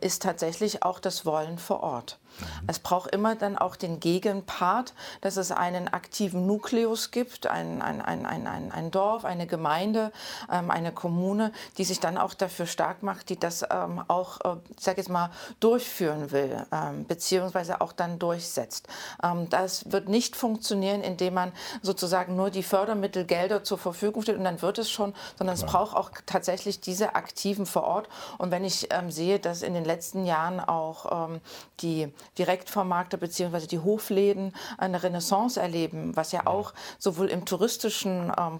[0.01, 2.19] ist tatsächlich auch das Wollen vor Ort.
[2.39, 2.45] Mhm.
[2.67, 8.01] Es braucht immer dann auch den Gegenpart, dass es einen aktiven Nukleus gibt, ein, ein,
[8.01, 10.11] ein, ein, ein Dorf, eine Gemeinde,
[10.51, 14.57] ähm, eine Kommune, die sich dann auch dafür stark macht, die das ähm, auch, äh,
[14.77, 18.87] ich sage jetzt mal, durchführen will, ähm, beziehungsweise auch dann durchsetzt.
[19.23, 24.43] Ähm, das wird nicht funktionieren, indem man sozusagen nur die Fördermittelgelder zur Verfügung stellt und
[24.43, 25.67] dann wird es schon, sondern Klar.
[25.67, 28.09] es braucht auch tatsächlich diese Aktiven vor Ort.
[28.37, 31.41] Und wenn ich ähm, sehe, dass in den letzten Jahren auch ähm,
[31.81, 33.67] die Direktvermarkter bzw.
[33.67, 38.59] die Hofläden eine Renaissance erleben, was ja auch sowohl im touristischen ähm,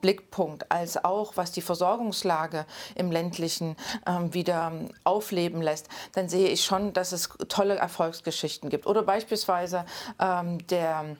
[0.00, 4.72] Blickpunkt als auch was die Versorgungslage im ländlichen ähm, wieder
[5.04, 8.86] aufleben lässt, dann sehe ich schon, dass es tolle Erfolgsgeschichten gibt.
[8.86, 9.84] Oder beispielsweise
[10.20, 11.16] ähm, der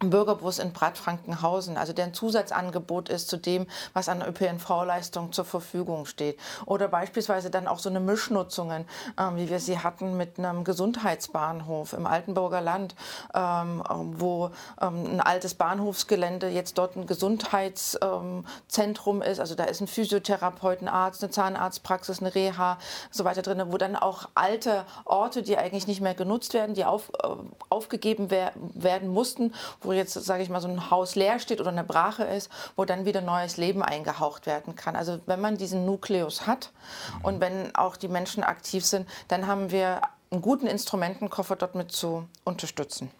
[0.00, 5.46] Bürgerbus in Bad Frankenhausen, also der ein Zusatzangebot ist zu dem, was an ÖPNV-Leistung zur
[5.46, 6.38] Verfügung steht.
[6.66, 8.84] Oder beispielsweise dann auch so eine Mischnutzungen,
[9.18, 12.94] ähm, wie wir sie hatten mit einem Gesundheitsbahnhof im Altenburger Land,
[13.34, 13.82] ähm,
[14.18, 14.50] wo
[14.82, 19.40] ähm, ein altes Bahnhofsgelände jetzt dort ein Gesundheitszentrum ist.
[19.40, 22.76] Also da ist ein Physiotherapeut, ein Arzt, eine Zahnarztpraxis, eine Reha,
[23.10, 26.84] so weiter drin, wo dann auch alte Orte, die eigentlich nicht mehr genutzt werden, die
[26.84, 27.28] auf, äh,
[27.70, 29.54] aufgegeben wer werden mussten,
[29.86, 32.84] wo jetzt, sage ich mal, so ein Haus leer steht oder eine Brache ist, wo
[32.84, 34.96] dann wieder neues Leben eingehaucht werden kann.
[34.96, 36.72] Also wenn man diesen Nukleus hat
[37.22, 41.92] und wenn auch die Menschen aktiv sind, dann haben wir einen guten Instrumentenkoffer dort mit
[41.92, 43.10] zu unterstützen.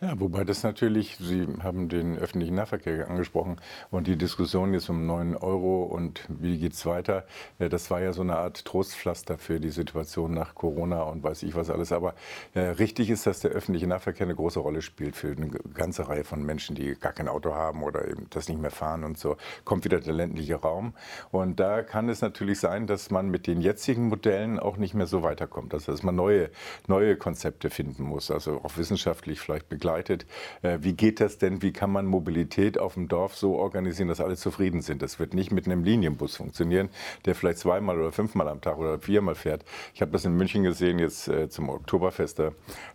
[0.00, 3.56] Ja, wobei das natürlich, Sie haben den öffentlichen Nahverkehr angesprochen
[3.90, 7.26] und die Diskussion jetzt um 9 Euro und wie geht es weiter,
[7.58, 11.54] das war ja so eine Art Trostpflaster für die Situation nach Corona und weiß ich
[11.54, 11.92] was alles.
[11.92, 12.14] Aber
[12.54, 16.24] äh, richtig ist, dass der öffentliche Nahverkehr eine große Rolle spielt für eine ganze Reihe
[16.24, 19.36] von Menschen, die gar kein Auto haben oder eben das nicht mehr fahren und so.
[19.64, 20.94] Kommt wieder der ländliche Raum.
[21.30, 25.06] Und da kann es natürlich sein, dass man mit den jetzigen Modellen auch nicht mehr
[25.06, 25.74] so weiterkommt.
[25.74, 26.50] Also dass man neue,
[26.86, 30.26] neue Konzepte finden muss, also auch wissenschaftlich vielleicht vielleicht begleitet.
[30.62, 31.62] Äh, wie geht das denn?
[31.62, 35.02] Wie kann man Mobilität auf dem Dorf so organisieren, dass alle zufrieden sind?
[35.02, 36.88] Das wird nicht mit einem Linienbus funktionieren,
[37.24, 39.64] der vielleicht zweimal oder fünfmal am Tag oder viermal fährt.
[39.94, 42.38] Ich habe das in München gesehen, jetzt äh, zum Oktoberfest.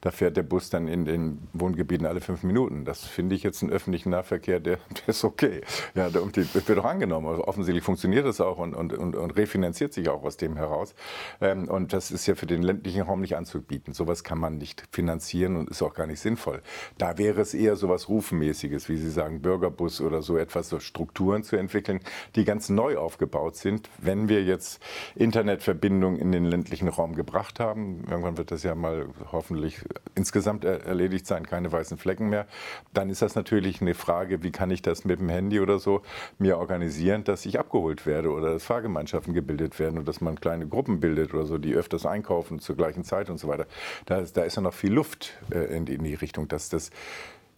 [0.01, 2.85] Da, fährt der Bus dann in den Wohngebieten alle fünf Minuten.
[2.85, 5.61] Das finde ich jetzt einen öffentlichen Nahverkehr, der, der ist okay.
[5.95, 7.27] Ja, das wird auch angenommen.
[7.27, 10.93] Also offensichtlich funktioniert das auch und, und, und, und refinanziert sich auch aus dem heraus.
[11.41, 13.93] Ähm, und das ist ja für den ländlichen Raum nicht anzubieten.
[13.93, 16.61] Sowas kann man nicht finanzieren und ist auch gar nicht sinnvoll sinnvoll.
[16.97, 20.79] Da wäre es eher so was Rufenmäßiges, wie Sie sagen, Bürgerbus oder so etwas, so
[20.79, 21.99] Strukturen zu entwickeln,
[22.35, 23.89] die ganz neu aufgebaut sind.
[23.99, 24.81] Wenn wir jetzt
[25.15, 29.81] Internetverbindung in den ländlichen Raum gebracht haben, irgendwann wird das ja mal hoffentlich
[30.15, 32.47] insgesamt erledigt sein, keine weißen Flecken mehr,
[32.93, 36.01] dann ist das natürlich eine Frage, wie kann ich das mit dem Handy oder so
[36.37, 40.67] mir organisieren, dass ich abgeholt werde oder dass Fahrgemeinschaften gebildet werden und dass man kleine
[40.67, 43.65] Gruppen bildet oder so, die öfters einkaufen zur gleichen Zeit und so weiter.
[44.05, 46.32] Da, da ist ja noch viel Luft äh, in die Richtung.
[46.33, 46.89] Richtung, dass das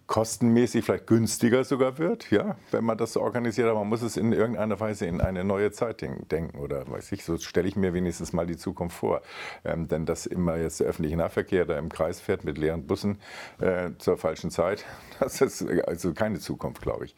[0.08, 3.68] kostenmäßig vielleicht günstiger sogar wird, ja, wenn man das so organisiert.
[3.70, 7.24] Aber man muss es in irgendeiner Weise in eine neue Zeit denken oder weiß ich,
[7.24, 9.22] so stelle ich mir wenigstens mal die Zukunft vor.
[9.64, 13.18] Ähm, denn dass immer jetzt der öffentliche Nahverkehr da im Kreis fährt mit leeren Bussen
[13.60, 14.86] äh, zur falschen Zeit,
[15.20, 17.16] das ist also keine Zukunft, glaube ich.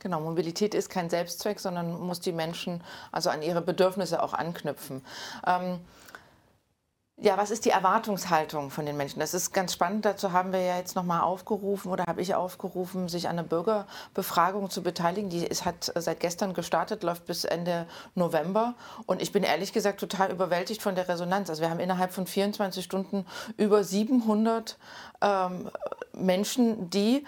[0.00, 2.82] Genau, Mobilität ist kein Selbstzweck, sondern muss die Menschen
[3.12, 5.02] also an ihre Bedürfnisse auch anknüpfen.
[5.46, 5.78] Ähm,
[7.18, 9.20] ja, was ist die Erwartungshaltung von den Menschen?
[9.20, 10.04] Das ist ganz spannend.
[10.04, 14.68] Dazu haben wir ja jetzt nochmal aufgerufen oder habe ich aufgerufen, sich an einer Bürgerbefragung
[14.68, 15.30] zu beteiligen.
[15.30, 18.74] Die ist, hat seit gestern gestartet, läuft bis Ende November.
[19.06, 21.48] Und ich bin ehrlich gesagt total überwältigt von der Resonanz.
[21.48, 23.24] Also wir haben innerhalb von 24 Stunden
[23.56, 24.76] über 700
[25.22, 25.70] ähm,
[26.12, 27.24] Menschen, die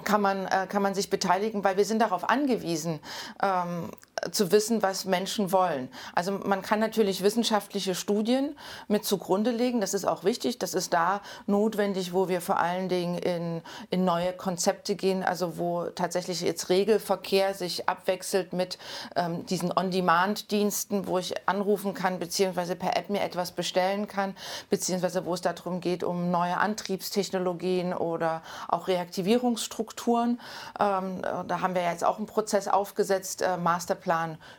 [0.03, 2.99] kann man, äh, kann man sich beteiligen, weil wir sind darauf angewiesen,
[3.41, 3.91] ähm,
[4.29, 5.89] zu wissen, was Menschen wollen.
[6.13, 8.55] Also man kann natürlich wissenschaftliche Studien
[8.87, 9.81] mit zugrunde legen.
[9.81, 10.59] Das ist auch wichtig.
[10.59, 15.57] Das ist da notwendig, wo wir vor allen Dingen in, in neue Konzepte gehen, also
[15.57, 18.77] wo tatsächlich jetzt Regelverkehr sich abwechselt mit
[19.15, 24.35] ähm, diesen On-Demand-Diensten, wo ich anrufen kann, beziehungsweise per App mir etwas bestellen kann,
[24.69, 30.39] beziehungsweise wo es darum geht, um neue Antriebstechnologien oder auch Reaktivierungsstrukturen.
[30.79, 34.10] Ähm, da haben wir jetzt auch einen Prozess aufgesetzt, äh, Masterplan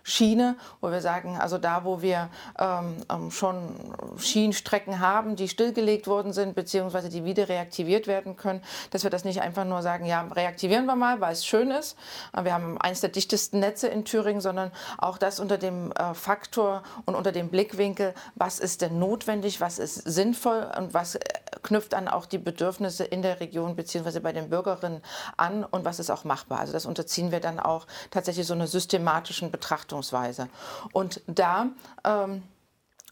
[0.03, 3.75] Schiene, wo wir sagen, also da, wo wir ähm, ähm schon
[4.19, 9.25] Schienenstrecken haben, die stillgelegt worden sind, beziehungsweise die wieder reaktiviert werden können, dass wir das
[9.25, 11.97] nicht einfach nur sagen, ja, reaktivieren wir mal, weil es schön ist.
[12.41, 16.83] Wir haben eines der dichtesten Netze in Thüringen, sondern auch das unter dem äh, Faktor
[17.05, 21.21] und unter dem Blickwinkel, was ist denn notwendig, was ist sinnvoll und was äh,
[21.63, 25.03] knüpft an auch die Bedürfnisse in der Region beziehungsweise bei den Bürgerinnen
[25.37, 26.61] an und was ist auch machbar.
[26.61, 30.49] Also das unterziehen wir dann auch tatsächlich so einer systematischen Betrachtungsweise.
[30.93, 31.69] Und da
[32.05, 32.43] ähm,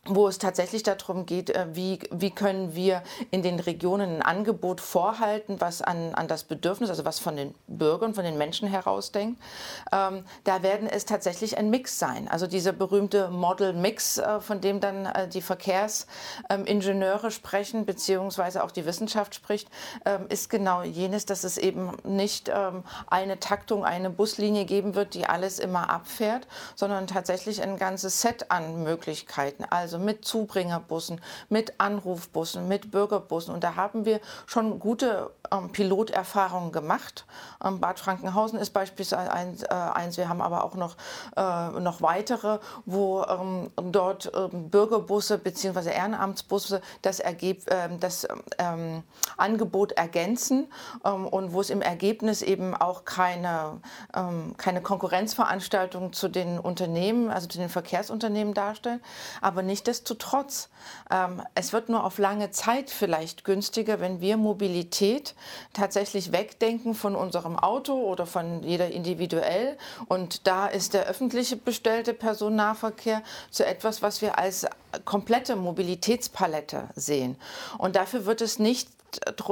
[0.06, 4.80] wo es tatsächlich darum geht, äh, wie, wie können wir in den Regionen ein Angebot
[4.80, 9.40] vorhalten, was an, an das Bedürfnis, also was von den Bürgern, von den Menschen herausdenkt.
[9.92, 12.28] Ähm, da werden es tatsächlich ein Mix sein.
[12.28, 18.64] Also dieser berühmte Model Mix, äh, von dem dann äh, die Verkehrsingenieure ähm, sprechen, beziehungsweise
[18.64, 19.68] auch die Wissenschaft spricht,
[20.06, 25.12] ähm, ist genau jenes, dass es eben nicht ähm, eine Taktung, eine Buslinie geben wird,
[25.12, 29.64] die alles immer abfährt, sondern tatsächlich ein ganzes Set an Möglichkeiten.
[29.68, 33.52] Also also mit Zubringerbussen, mit Anrufbussen, mit Bürgerbussen.
[33.52, 37.24] Und da haben wir schon gute ähm, Piloterfahrungen gemacht.
[37.64, 40.96] Ähm, Bad Frankenhausen ist beispielsweise eins, äh, eins, wir haben aber auch noch,
[41.36, 45.90] äh, noch weitere, wo ähm, dort ähm, Bürgerbusse bzw.
[45.90, 49.02] Ehrenamtsbusse das, Ergeb ähm, das ähm,
[49.36, 50.68] Angebot ergänzen
[51.02, 53.80] und wo es im Ergebnis eben auch keine,
[54.56, 59.00] keine Konkurrenzveranstaltung zu den Unternehmen, also zu den Verkehrsunternehmen darstellt,
[59.40, 60.68] aber nicht Nichtsdestotrotz,
[61.10, 65.34] ähm, es wird nur auf lange Zeit vielleicht günstiger, wenn wir Mobilität
[65.72, 69.78] tatsächlich wegdenken von unserem Auto oder von jeder individuell.
[70.06, 74.66] Und da ist der öffentliche bestellte Personennahverkehr zu etwas, was wir als
[75.06, 77.36] komplette Mobilitätspalette sehen.
[77.78, 78.90] Und dafür wird es nicht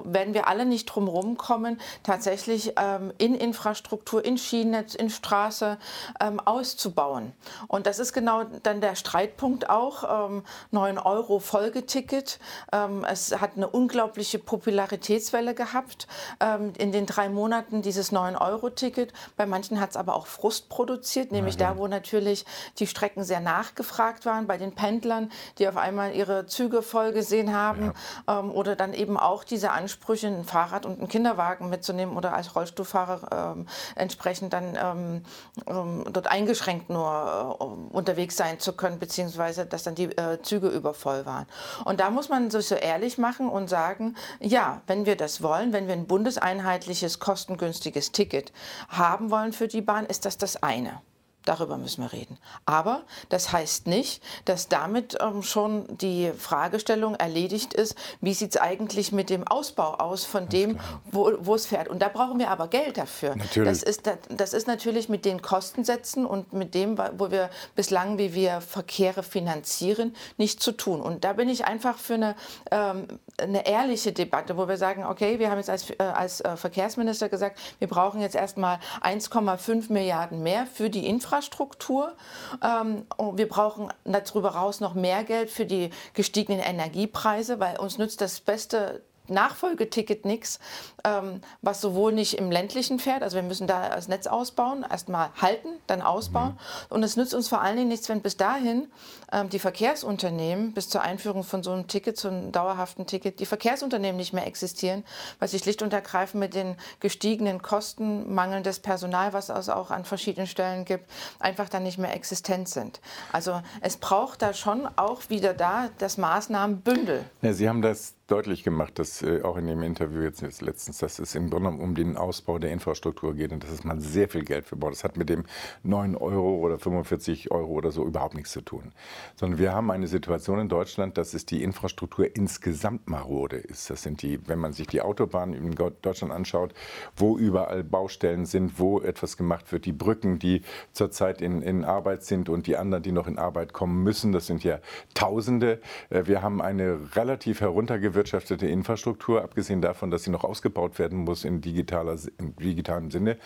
[0.04, 5.78] werden wir alle nicht drum kommen, tatsächlich ähm, in Infrastruktur, in Schienennetz, in Straße
[6.20, 7.32] ähm, auszubauen.
[7.66, 10.28] Und das ist genau dann der Streitpunkt auch.
[10.28, 12.38] Ähm, 9 Euro Folgeticket.
[12.72, 16.06] Ähm, es hat eine unglaubliche Popularitätswelle gehabt
[16.40, 19.12] ähm, in den drei Monaten dieses 9-Euro-Ticket.
[19.36, 21.70] Bei manchen hat es aber auch Frust produziert, nämlich ja.
[21.70, 22.44] da, wo natürlich
[22.78, 27.54] die Strecken sehr nachgefragt waren, bei den Pendlern, die auf einmal ihre Züge voll gesehen
[27.54, 27.92] haben
[28.26, 28.40] ja.
[28.40, 32.54] Ähm, oder dann eben auch diese Ansprüche, ein Fahrrad und einen Kinderwagen mitzunehmen oder als
[32.54, 35.22] Rollstuhlfahrer ähm, entsprechend dann ähm,
[35.66, 40.68] ähm, dort eingeschränkt nur äh, unterwegs sein zu können, beziehungsweise dass dann die äh, Züge
[40.68, 41.46] übervoll waren.
[41.84, 45.72] Und da muss man sich so ehrlich machen und sagen, ja, wenn wir das wollen,
[45.72, 48.52] wenn wir ein bundeseinheitliches, kostengünstiges Ticket
[48.88, 51.00] haben wollen für die Bahn, ist das das eine.
[51.48, 52.36] Darüber müssen wir reden.
[52.66, 58.60] Aber das heißt nicht, dass damit ähm, schon die Fragestellung erledigt ist, wie sieht es
[58.60, 60.78] eigentlich mit dem Ausbau aus von dem,
[61.10, 61.88] wo, wo, es fährt.
[61.88, 63.34] Und da brauchen wir aber Geld dafür.
[63.34, 63.80] Natürlich.
[63.80, 68.34] Das, ist, das ist natürlich mit den Kostensätzen und mit dem, wo wir bislang, wie
[68.34, 71.00] wir Verkehre finanzieren, nicht zu tun.
[71.00, 72.36] Und da bin ich einfach für eine,
[72.70, 73.06] ähm,
[73.40, 77.28] eine ehrliche Debatte, wo wir sagen, okay, wir haben jetzt als, äh, als äh, Verkehrsminister
[77.28, 82.14] gesagt, wir brauchen jetzt erstmal 1,5 Milliarden mehr für die Infrastruktur.
[82.62, 88.20] Ähm, wir brauchen darüber raus noch mehr Geld für die gestiegenen Energiepreise, weil uns nützt
[88.20, 90.58] das beste Nachfolgeticket nichts,
[91.04, 95.30] ähm, was sowohl nicht im ländlichen fährt, also wir müssen da das Netz ausbauen, erstmal
[95.40, 96.50] halten, dann ausbauen.
[96.50, 96.94] Mhm.
[96.94, 98.88] Und es nützt uns vor allen Dingen nichts, wenn bis dahin
[99.32, 103.46] ähm, die Verkehrsunternehmen bis zur Einführung von so einem Ticket, so einem dauerhaften Ticket, die
[103.46, 105.04] Verkehrsunternehmen nicht mehr existieren,
[105.38, 110.04] weil sich schlicht und ergreifend mit den gestiegenen Kosten, mangelndes Personal, was es auch an
[110.04, 113.00] verschiedenen Stellen gibt, einfach dann nicht mehr existent sind.
[113.32, 117.24] Also es braucht da schon auch wieder da das Maßnahmenbündel.
[117.42, 120.98] Ja, Sie haben das deutlich gemacht, dass äh, auch in dem Interview jetzt, jetzt letztens,
[120.98, 124.28] dass es im Grunde um den Ausbau der Infrastruktur geht und dass es mal sehr
[124.28, 124.76] viel Geld für.
[124.76, 125.44] Das hat mit dem
[125.82, 128.92] 9 Euro oder 45 Euro oder so überhaupt nichts zu tun.
[129.34, 133.88] Sondern wir haben eine Situation in Deutschland, dass es die Infrastruktur insgesamt marode ist.
[133.88, 136.74] Das sind die, wenn man sich die Autobahnen in Deutschland anschaut,
[137.16, 140.62] wo überall Baustellen sind, wo etwas gemacht wird, die Brücken, die
[140.92, 144.46] zurzeit in, in Arbeit sind und die anderen, die noch in Arbeit kommen müssen, das
[144.46, 144.80] sind ja
[145.14, 145.80] Tausende.
[146.10, 151.18] Äh, wir haben eine relativ heruntergewürfte erwirtschaftete Infrastruktur, abgesehen davon, dass sie noch ausgebaut werden
[151.18, 153.36] muss in, digitaler, im digitalen Sinne.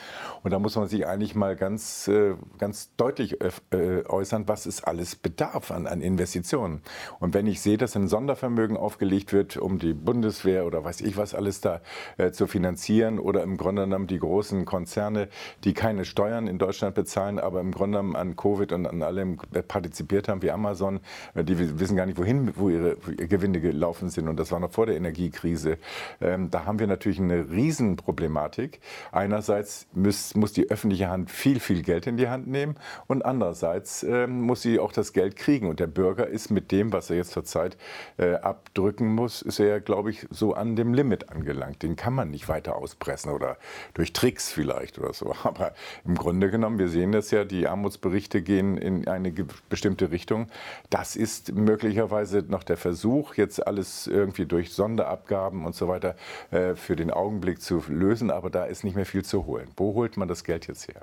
[0.42, 4.82] Und da muss man sich eigentlich mal ganz, äh, ganz deutlich äh, äußern, was es
[4.82, 6.80] alles bedarf an, an Investitionen.
[7.20, 11.18] Und wenn ich sehe, dass ein Sondervermögen aufgelegt wird, um die Bundeswehr oder weiß ich
[11.18, 11.82] was alles da
[12.16, 15.28] äh, zu finanzieren oder im Grunde genommen die großen Konzerne,
[15.64, 19.36] die keine Steuern in Deutschland bezahlen, aber im Grunde genommen an Covid und an allem
[19.68, 21.00] partizipiert haben, wie Amazon,
[21.34, 24.28] die wissen gar nicht, wohin, wo ihre Gewinne gelaufen sind.
[24.28, 25.78] Und das war noch vor der Energiekrise.
[26.20, 28.80] Ähm, da haben wir natürlich eine Riesenproblematik.
[29.12, 34.02] Einerseits muss, muss die öffentliche Hand viel, viel Geld in die Hand nehmen und andererseits
[34.02, 35.68] ähm, muss sie auch das Geld kriegen.
[35.68, 37.76] Und der Bürger ist mit dem, was er jetzt zurzeit
[38.16, 41.82] äh, abdrücken muss, ist er, glaube ich, so an dem Limit angelangt.
[41.82, 43.56] Den kann man nicht weiter auspressen oder
[43.94, 45.34] durch Tricks vielleicht oder so.
[45.42, 49.32] Aber im Grunde genommen, wir sehen das ja, die Armutsberichte gehen in eine
[49.68, 50.46] bestimmte Richtung.
[50.90, 56.14] Das ist möglicherweise noch der Versuch, jetzt alles irgendwie durch Sonderabgaben und so weiter
[56.50, 58.30] äh, für den Augenblick zu lösen.
[58.30, 59.68] Aber da ist nicht mehr viel zu holen.
[59.76, 61.02] Wo holt man das Geld jetzt her?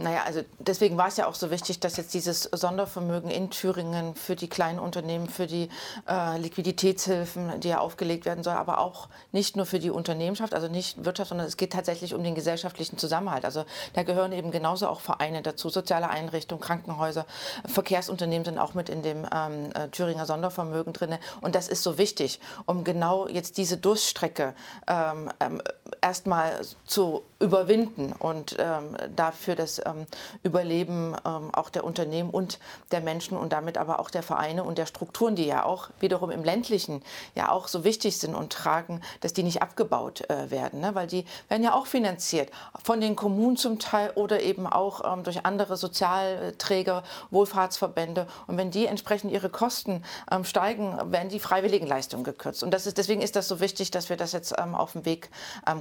[0.00, 4.14] Naja, also deswegen war es ja auch so wichtig, dass jetzt dieses Sondervermögen in Thüringen
[4.14, 5.68] für die kleinen Unternehmen, für die
[6.08, 10.68] äh, Liquiditätshilfen, die ja aufgelegt werden soll, aber auch nicht nur für die Unternehmenschaft, also
[10.68, 13.44] nicht Wirtschaft, sondern es geht tatsächlich um den gesellschaftlichen Zusammenhalt.
[13.44, 17.26] Also da gehören eben genauso auch Vereine dazu, soziale Einrichtungen, Krankenhäuser,
[17.66, 21.16] Verkehrsunternehmen sind auch mit in dem ähm, äh, Thüringer Sondervermögen drin.
[21.40, 24.54] Und das ist so wichtig, um genau jetzt diese Durststrecke
[24.86, 25.60] ähm, ähm,
[26.00, 30.06] erstmal zu überwinden und ähm, dafür das ähm,
[30.42, 32.58] Überleben ähm, auch der Unternehmen und
[32.90, 36.30] der Menschen und damit aber auch der Vereine und der Strukturen, die ja auch wiederum
[36.30, 37.02] im ländlichen
[37.34, 40.94] ja auch so wichtig sind und tragen, dass die nicht abgebaut äh, werden, ne?
[40.94, 42.50] weil die werden ja auch finanziert
[42.82, 48.70] von den Kommunen zum Teil oder eben auch ähm, durch andere Sozialträger, Wohlfahrtsverbände und wenn
[48.70, 53.36] die entsprechend ihre Kosten ähm, steigen, werden die Freiwilligenleistungen gekürzt und das ist, deswegen ist
[53.36, 55.30] das so wichtig, dass wir das jetzt ähm, auf den Weg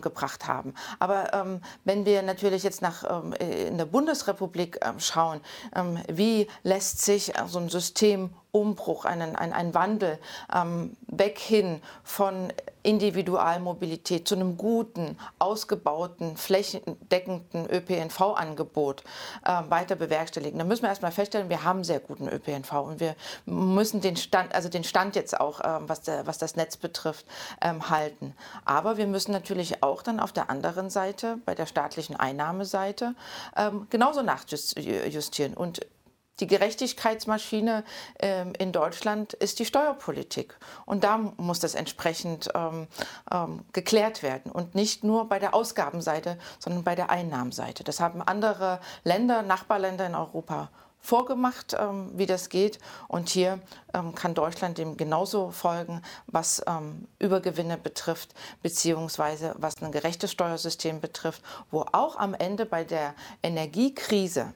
[0.02, 0.74] gebracht haben.
[1.00, 5.42] Aber ähm, wenn wir natürlich jetzt nach, ähm, in der Bundesrepublik ähm, schauen,
[5.76, 10.20] ähm, wie lässt sich äh, so ein System Umbruch, einen, ein, ein Wandel
[10.54, 12.52] ähm, weg hin von
[12.88, 19.04] Individualmobilität zu einem guten, ausgebauten, flächendeckenden ÖPNV-Angebot
[19.44, 20.58] äh, weiter bewerkstelligen.
[20.58, 24.56] Da müssen wir erstmal feststellen, wir haben sehr guten ÖPNV und wir müssen den Stand,
[24.56, 27.26] also den Stand jetzt auch, äh, was, der, was das Netz betrifft,
[27.62, 28.34] ähm, halten.
[28.64, 33.16] Aber wir müssen natürlich auch dann auf der anderen Seite, bei der staatlichen Einnahmeseite,
[33.58, 35.56] ähm, genauso nachjustieren.
[35.56, 35.82] Und
[36.40, 37.84] die Gerechtigkeitsmaschine
[38.20, 40.56] ähm, in Deutschland ist die Steuerpolitik.
[40.86, 42.88] Und da muss das entsprechend ähm,
[43.32, 44.52] ähm, geklärt werden.
[44.52, 47.84] Und nicht nur bei der Ausgabenseite, sondern bei der Einnahmenseite.
[47.84, 50.70] Das haben andere Länder, Nachbarländer in Europa
[51.00, 52.80] vorgemacht, ähm, wie das geht.
[53.08, 53.60] Und hier
[53.94, 61.00] ähm, kann Deutschland dem genauso folgen, was ähm, Übergewinne betrifft, beziehungsweise was ein gerechtes Steuersystem
[61.00, 64.54] betrifft, wo auch am Ende bei der Energiekrise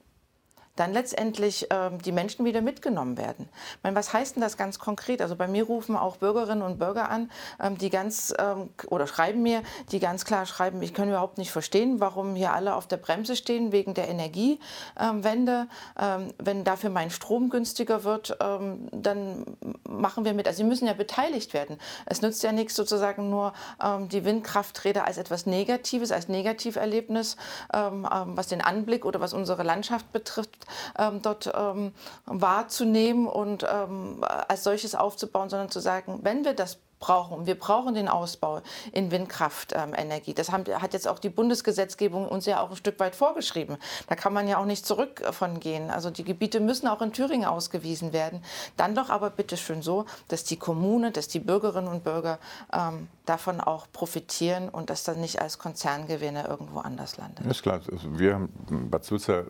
[0.75, 3.49] dann letztendlich ähm, die Menschen wieder mitgenommen werden.
[3.77, 5.21] Ich meine, was heißt denn das ganz konkret?
[5.21, 7.29] Also bei mir rufen auch Bürgerinnen und Bürger an,
[7.61, 11.51] ähm, die ganz ähm, oder schreiben mir, die ganz klar schreiben, ich kann überhaupt nicht
[11.51, 15.67] verstehen, warum hier alle auf der Bremse stehen wegen der Energiewende.
[15.99, 19.45] Ähm, wenn dafür mein Strom günstiger wird, ähm, dann
[19.87, 20.47] machen wir mit.
[20.47, 21.77] Also sie müssen ja beteiligt werden.
[22.05, 23.53] Es nützt ja nichts sozusagen nur
[23.83, 27.35] ähm, die Windkrafträder als etwas Negatives, als Negativerlebnis,
[27.69, 30.60] was den Anblick oder was unsere Landschaft betrifft
[30.97, 31.93] ähm, dort ähm,
[32.25, 37.45] wahrzunehmen und ähm, als solches aufzubauen, sondern zu sagen, wenn wir das brauchen.
[37.45, 38.61] Wir brauchen den Ausbau
[38.93, 40.33] in Windkraftenergie.
[40.33, 43.77] Das hat jetzt auch die Bundesgesetzgebung uns ja auch ein Stück weit vorgeschrieben.
[44.07, 45.89] Da kann man ja auch nicht zurück von gehen.
[45.89, 48.41] Also die Gebiete müssen auch in Thüringen ausgewiesen werden.
[48.77, 52.39] Dann doch aber bitte schön so, dass die Kommune, dass die Bürgerinnen und Bürger
[52.71, 57.45] ähm, davon auch profitieren und das dann nicht als Konzerngewinne irgendwo anders landet.
[57.45, 57.81] ist klar.
[57.91, 58.49] Also wir haben
[58.89, 59.43] Bad Sulza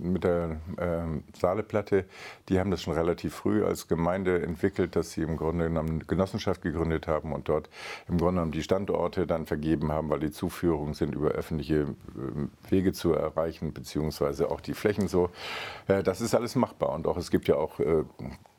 [0.00, 2.06] mit der äh, Saaleplatte,
[2.48, 6.04] die haben das schon relativ früh als Gemeinde entwickelt, dass sie im Grunde genommen eine
[6.04, 7.68] Genossenschaft gegründet gegründet haben und dort
[8.08, 12.70] im Grunde genommen die Standorte dann vergeben haben, weil die Zuführungen sind über öffentliche äh,
[12.70, 15.30] Wege zu erreichen, beziehungsweise auch die Flächen so.
[15.86, 18.04] Äh, das ist alles machbar und auch es gibt ja auch äh,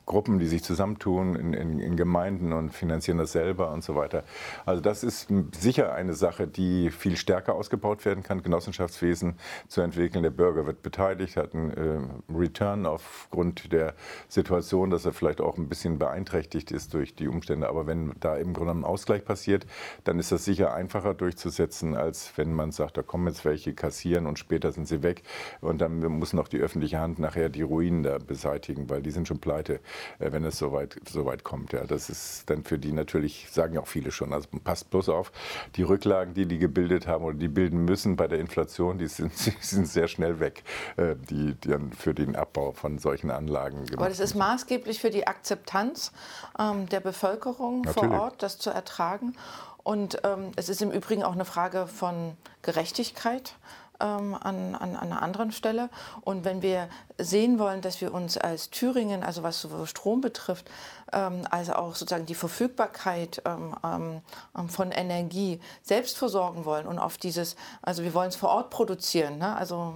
[0.08, 4.24] Gruppen, die sich zusammentun in, in, in, Gemeinden und finanzieren das selber und so weiter.
[4.66, 5.28] Also das ist
[5.60, 9.36] sicher eine Sache, die viel stärker ausgebaut werden kann, Genossenschaftswesen
[9.68, 10.24] zu entwickeln.
[10.24, 13.95] Der Bürger wird beteiligt, hat einen äh, Return aufgrund der
[14.30, 17.68] Situation, dass er vielleicht auch ein bisschen beeinträchtigt ist durch die Umstände.
[17.68, 19.68] Aber wenn da im Grunde ein Ausgleich passiert,
[20.05, 24.26] dann ist das sicher einfacher durchzusetzen, als wenn man sagt, da kommen jetzt welche kassieren
[24.26, 25.24] und später sind sie weg
[25.60, 29.28] und dann muss noch die öffentliche Hand nachher die Ruinen da beseitigen, weil die sind
[29.28, 29.82] schon pleite.
[30.20, 31.74] Äh, wenn es soweit so weit kommt.
[31.74, 35.10] Ja, das ist dann für die natürlich, sagen ja auch viele schon, also passt bloß
[35.10, 35.32] auf,
[35.76, 39.34] die Rücklagen, die die gebildet haben oder die bilden müssen bei der Inflation, die sind,
[39.45, 40.64] die sind sehr schnell weg,
[40.98, 45.00] äh, die, die dann für den Abbau von solchen Anlagen gemacht Aber das ist maßgeblich
[45.00, 46.12] für die Akzeptanz
[46.60, 48.10] ähm, der Bevölkerung Natürlich.
[48.10, 49.36] vor Ort, das zu ertragen.
[49.84, 53.56] Und ähm, es ist im Übrigen auch eine Frage von Gerechtigkeit
[54.02, 55.89] ähm, an, an, an, einer anderen Stelle.
[56.22, 60.70] Und wenn wir sehen wollen, dass wir uns als Thüringen, also was Strom betrifft,
[61.13, 64.22] ähm, also auch sozusagen die Verfügbarkeit ähm, ähm,
[64.70, 69.38] von Energie selbst versorgen wollen und auf dieses, also wir wollen es vor Ort produzieren,
[69.38, 69.55] ne?
[69.55, 69.93] also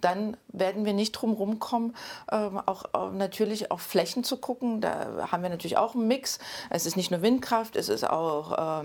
[0.00, 1.94] dann werden wir nicht drum rumkommen,
[2.28, 4.80] auch äh, natürlich auf Flächen zu gucken.
[4.80, 6.38] Da haben wir natürlich auch einen Mix.
[6.70, 8.82] Es ist nicht nur Windkraft, es ist auch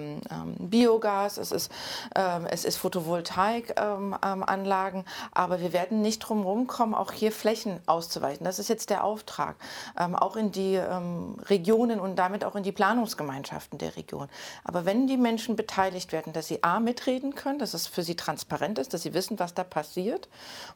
[0.59, 1.71] Biogas, es ist,
[2.13, 5.05] es ist Photovoltaikanlagen.
[5.31, 8.43] Aber wir werden nicht drum rumkommen, auch hier Flächen auszuweichen.
[8.43, 9.55] Das ist jetzt der Auftrag.
[9.99, 14.27] Ähm, auch in die Regionen und damit auch in die Planungsgemeinschaften der Region.
[14.63, 18.15] Aber wenn die Menschen beteiligt werden, dass sie A mitreden können, dass es für sie
[18.15, 20.27] transparent ist, dass sie wissen, was da passiert.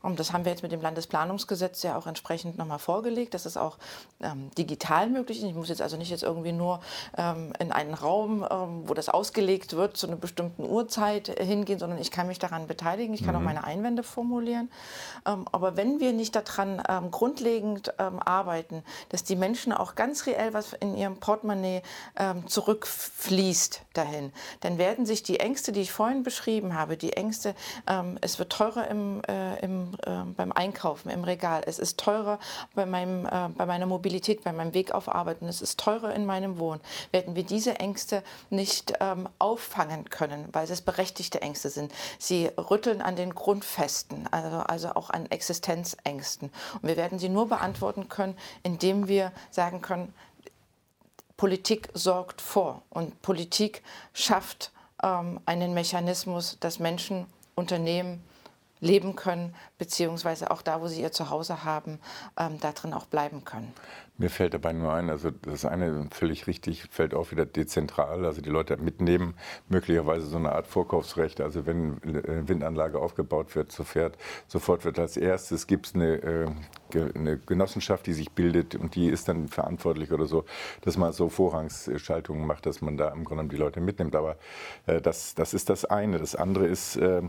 [0.01, 3.33] Und das haben wir jetzt mit dem Landesplanungsgesetz ja auch entsprechend nochmal vorgelegt.
[3.33, 3.77] Das ist auch
[4.21, 5.43] ähm, digital möglich.
[5.43, 6.79] Ich muss jetzt also nicht jetzt irgendwie nur
[7.17, 11.99] ähm, in einen Raum, ähm, wo das ausgelegt wird, zu einer bestimmten Uhrzeit hingehen, sondern
[11.99, 13.13] ich kann mich daran beteiligen.
[13.13, 13.41] Ich kann mhm.
[13.41, 14.69] auch meine Einwände formulieren.
[15.25, 20.25] Ähm, aber wenn wir nicht daran ähm, grundlegend ähm, arbeiten, dass die Menschen auch ganz
[20.25, 21.81] reell was in ihrem Portemonnaie
[22.47, 24.31] zurückfließt dahin,
[24.61, 27.55] dann werden sich die Ängste, die ich vorhin beschrieben habe, die Ängste,
[28.21, 31.63] es wird teurer im, äh, im äh, beim Einkaufen im Regal.
[31.65, 32.39] Es ist teurer
[32.73, 36.13] bei, meinem, äh, bei meiner Mobilität, bei meinem Weg auf Arbeit und es ist teurer
[36.13, 36.81] in meinem Wohnen.
[37.11, 41.91] Werden wir diese Ängste nicht ähm, auffangen können, weil es berechtigte Ängste sind.
[42.17, 46.51] Sie rütteln an den Grundfesten, also, also auch an Existenzängsten.
[46.81, 50.13] Und wir werden sie nur beantworten können, indem wir sagen können,
[51.37, 53.81] Politik sorgt vor und Politik
[54.13, 54.71] schafft
[55.01, 58.23] ähm, einen Mechanismus, dass Menschen, Unternehmen,
[58.81, 61.99] leben können, beziehungsweise auch da, wo sie ihr Zuhause haben,
[62.37, 63.73] ähm, darin auch bleiben können.
[64.19, 68.41] Mir fällt dabei nur ein, also das eine völlig richtig, fällt auch wieder dezentral, also
[68.41, 69.33] die Leute mitnehmen,
[69.69, 74.17] möglicherweise so eine Art Vorkaufsrecht, also wenn eine Windanlage aufgebaut wird, sofort,
[74.47, 76.47] sofort wird als erstes, gibt es eine, äh,
[76.95, 80.45] eine Genossenschaft, die sich bildet und die ist dann verantwortlich oder so,
[80.81, 84.37] dass man so Vorrangsschaltungen macht, dass man da im Grunde die Leute mitnimmt, aber
[84.85, 86.19] äh, das, das ist das eine.
[86.19, 87.21] Das andere ist, äh,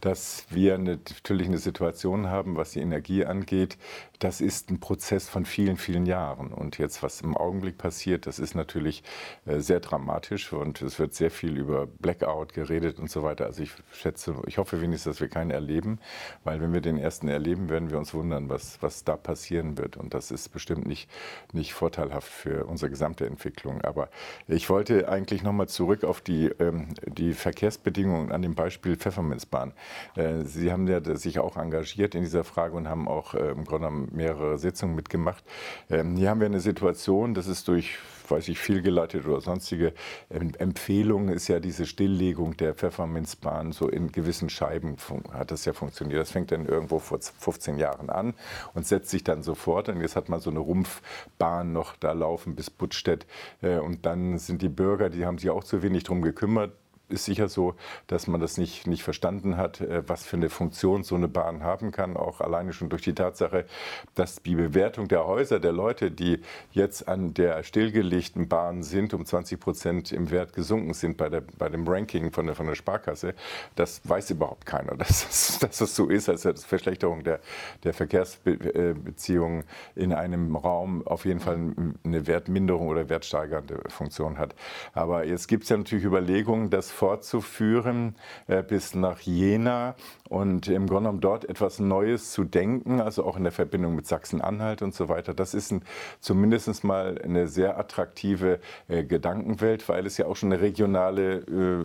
[0.00, 3.78] dass wir eine, natürlich eine Situation haben, was die Energie angeht,
[4.18, 6.52] das ist ein Prozess von vielen, vielen Jahren.
[6.52, 9.02] Und jetzt, was im Augenblick passiert, das ist natürlich
[9.46, 13.46] äh, sehr dramatisch und es wird sehr viel über Blackout geredet und so weiter.
[13.46, 15.98] Also ich schätze, ich hoffe wenigstens, dass wir keinen erleben,
[16.44, 19.96] weil wenn wir den ersten erleben, werden wir uns wundern, was, was da passieren wird.
[19.96, 21.08] Und das ist bestimmt nicht,
[21.52, 23.82] nicht vorteilhaft für unsere gesamte Entwicklung.
[23.82, 24.08] Aber
[24.48, 29.72] ich wollte eigentlich nochmal zurück auf die, ähm, die Verkehrsbedingungen an dem Beispiel Pfefferminzbahn.
[30.16, 33.64] Äh, Sie haben ja sich auch engagiert in dieser Frage und haben auch äh, im
[33.64, 35.44] Grunde mehrere Sitzungen mitgemacht.
[35.90, 37.98] Ähm, hier haben wir eine Situation, das ist durch
[38.32, 39.92] weiß ich, fehlgeleitet oder sonstige
[40.30, 44.96] Empfehlungen ist ja diese Stilllegung der Pfefferminzbahn so in gewissen Scheiben
[45.32, 46.20] hat das ja funktioniert.
[46.20, 48.34] Das fängt dann irgendwo vor 15 Jahren an
[48.74, 49.88] und setzt sich dann sofort.
[49.88, 53.26] Und jetzt hat man so eine Rumpfbahn noch da laufen bis Buttstedt.
[53.62, 56.72] Äh, und dann sind die Bürger, die haben sich auch zu wenig drum gekümmert
[57.12, 57.74] ist sicher so,
[58.06, 61.62] dass man das nicht, nicht verstanden hat, äh, was für eine Funktion so eine Bahn
[61.62, 63.66] haben kann, auch alleine schon durch die Tatsache,
[64.14, 66.40] dass die Bewertung der Häuser der Leute, die
[66.72, 71.42] jetzt an der stillgelegten Bahn sind, um 20 Prozent im Wert gesunken sind bei, der,
[71.58, 73.34] bei dem Ranking von der, von der Sparkasse,
[73.76, 77.40] das weiß überhaupt keiner, dass es, dass es so ist, als Verschlechterung der,
[77.84, 81.58] der Verkehrsbeziehungen in einem Raum auf jeden Fall
[82.04, 84.54] eine Wertminderung oder wertsteigernde Funktion hat.
[84.94, 88.14] Aber jetzt gibt es ja natürlich Überlegungen, dass fortzuführen
[88.46, 89.96] äh, bis nach Jena
[90.28, 94.06] und im Grunde genommen dort etwas Neues zu denken, also auch in der Verbindung mit
[94.06, 95.34] Sachsen-Anhalt und so weiter.
[95.34, 95.82] Das ist ein,
[96.20, 101.84] zumindest mal eine sehr attraktive äh, Gedankenwelt, weil es ja auch schon eine regionale äh,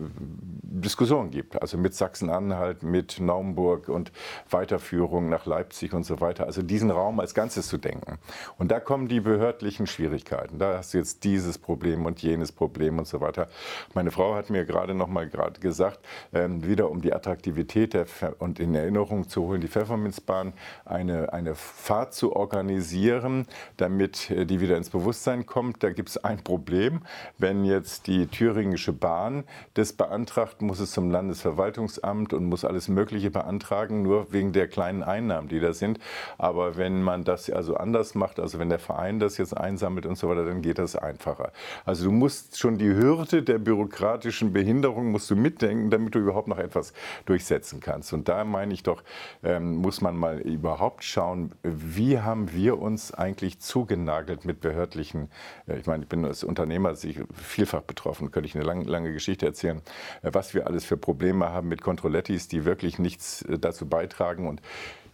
[0.62, 1.60] Diskussion gibt.
[1.60, 4.12] Also mit Sachsen-Anhalt, mit Naumburg und
[4.52, 6.46] Weiterführung nach Leipzig und so weiter.
[6.46, 8.20] Also diesen Raum als Ganzes zu denken.
[8.60, 10.60] Und da kommen die behördlichen Schwierigkeiten.
[10.60, 13.48] Da hast du jetzt dieses Problem und jenes Problem und so weiter.
[13.96, 16.00] Meine Frau hat mir gerade nochmal gerade gesagt,
[16.34, 18.06] ähm, wieder um die Attraktivität der
[18.40, 20.54] und in Erinnerung zu holen, die Pfefferminzbahn
[20.86, 23.46] eine, eine Fahrt zu organisieren,
[23.78, 25.84] damit äh, die wieder ins Bewusstsein kommt.
[25.84, 27.02] Da gibt es ein Problem.
[27.38, 29.44] Wenn jetzt die thüringische Bahn
[29.76, 35.04] das beantragt, muss es zum Landesverwaltungsamt und muss alles Mögliche beantragen, nur wegen der kleinen
[35.04, 36.00] Einnahmen, die da sind.
[36.38, 40.18] Aber wenn man das also anders macht, also wenn der Verein das jetzt einsammelt und
[40.18, 41.52] so weiter, dann geht das einfacher.
[41.86, 46.48] Also du musst schon die Hürde der bürokratischen Behinderung musst du mitdenken, damit du überhaupt
[46.48, 46.94] noch etwas
[47.26, 48.14] durchsetzen kannst.
[48.14, 49.04] Und da meine ich doch,
[49.44, 55.30] ähm, muss man mal überhaupt schauen, wie haben wir uns eigentlich zugenagelt mit behördlichen,
[55.68, 56.96] äh, ich meine, ich bin als Unternehmer
[57.34, 59.82] vielfach betroffen, könnte ich eine lange, lange Geschichte erzählen,
[60.22, 64.48] äh, was wir alles für Probleme haben mit Controlettis, die wirklich nichts äh, dazu beitragen
[64.48, 64.62] und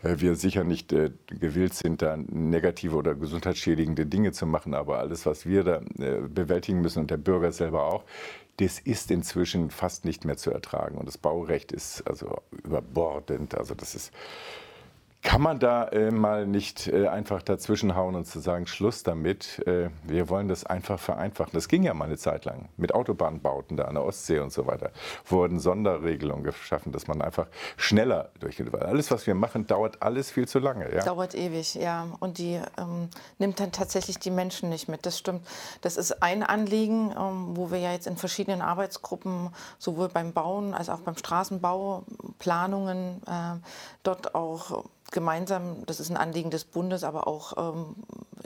[0.04, 5.26] wir sicher nicht äh, gewillt sind, da negative oder gesundheitsschädigende Dinge zu machen, aber alles,
[5.26, 8.04] was wir da äh, bewältigen müssen und der Bürger selber auch,
[8.58, 10.98] das ist inzwischen fast nicht mehr zu ertragen.
[10.98, 13.56] Und das Baurecht ist also überbordend.
[13.56, 14.12] Also das ist
[15.24, 19.90] kann man da äh, mal nicht äh, einfach dazwischenhauen und zu sagen, Schluss damit, äh,
[20.04, 21.54] wir wollen das einfach vereinfachen.
[21.54, 24.68] Das ging ja mal eine Zeit lang mit Autobahnbauten da an der Ostsee und so
[24.68, 24.92] weiter.
[25.26, 27.48] Wurden Sonderregelungen geschaffen, dass man einfach
[27.78, 28.74] schneller durchgeht.
[28.74, 30.94] Weil alles, was wir machen, dauert alles viel zu lange.
[30.94, 31.06] Ja?
[31.06, 32.06] Dauert ewig, ja.
[32.20, 33.10] Und die ähm,
[33.40, 35.06] nimmt dann tatsächlich die Menschen nicht mit.
[35.06, 35.48] Das stimmt.
[35.80, 40.74] Das ist ein Anliegen, ähm, wo wir ja jetzt in verschiedenen Arbeitsgruppen, sowohl beim Bauen
[40.74, 42.04] als auch beim Straßenbau,
[42.40, 43.56] Planungen äh,
[44.04, 44.84] dort auch
[45.14, 47.96] gemeinsam, das ist ein Anliegen des Bundes, aber auch ähm,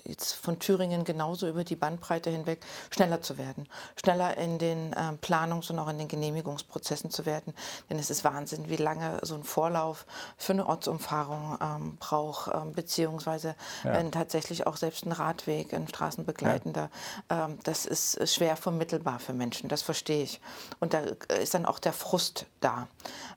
[0.04, 2.60] jetzt von Thüringen genauso über die Bandbreite hinweg,
[2.92, 3.68] schneller zu werden.
[3.96, 7.54] Schneller in den äh, Planungs- und auch in den Genehmigungsprozessen zu werden.
[7.90, 10.06] Denn es ist Wahnsinn, wie lange so ein Vorlauf
[10.38, 13.94] für eine Ortsumfahrung ähm, braucht, ähm, beziehungsweise ja.
[13.94, 16.90] äh, tatsächlich auch selbst ein Radweg, ein straßenbegleitender.
[17.32, 17.46] Ja.
[17.46, 20.42] Ähm, das ist schwer vermittelbar für Menschen, das verstehe ich.
[20.80, 21.00] Und da
[21.40, 22.88] ist dann auch der Frust da.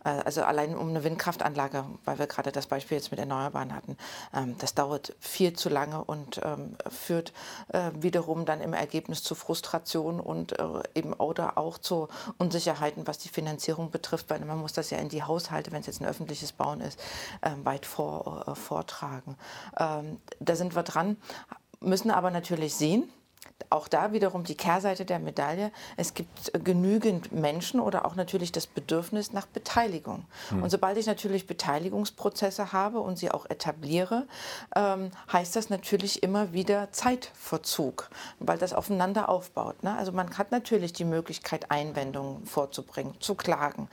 [0.04, 3.96] Äh, also allein um eine Windkraftanlage, weil wir gerade das Beispiel jetzt mit Erneuerbaren hatten,
[4.34, 7.32] ähm, das dauert viel zu lange und ähm, führt
[7.68, 10.64] äh, wiederum dann im Ergebnis zu Frustration und äh,
[10.94, 12.08] eben oder auch zu
[12.38, 15.86] Unsicherheiten, was die Finanzierung betrifft, weil man muss das ja in die Haushalte, wenn es
[15.86, 16.98] jetzt ein öffentliches Bauen ist,
[17.42, 19.36] ähm, weit vor, vortragen.
[19.74, 21.16] Da sind wir dran,
[21.80, 23.10] müssen aber natürlich sehen,
[23.70, 25.70] auch da wiederum die Kehrseite der Medaille.
[25.96, 30.24] Es gibt genügend Menschen oder auch natürlich das Bedürfnis nach Beteiligung.
[30.48, 30.62] Hm.
[30.62, 34.26] Und sobald ich natürlich Beteiligungsprozesse habe und sie auch etabliere,
[34.74, 38.10] ähm, heißt das natürlich immer wieder Zeitverzug,
[38.40, 39.82] weil das aufeinander aufbaut.
[39.84, 39.96] Ne?
[39.96, 43.88] Also man hat natürlich die Möglichkeit, Einwendungen vorzubringen, zu klagen.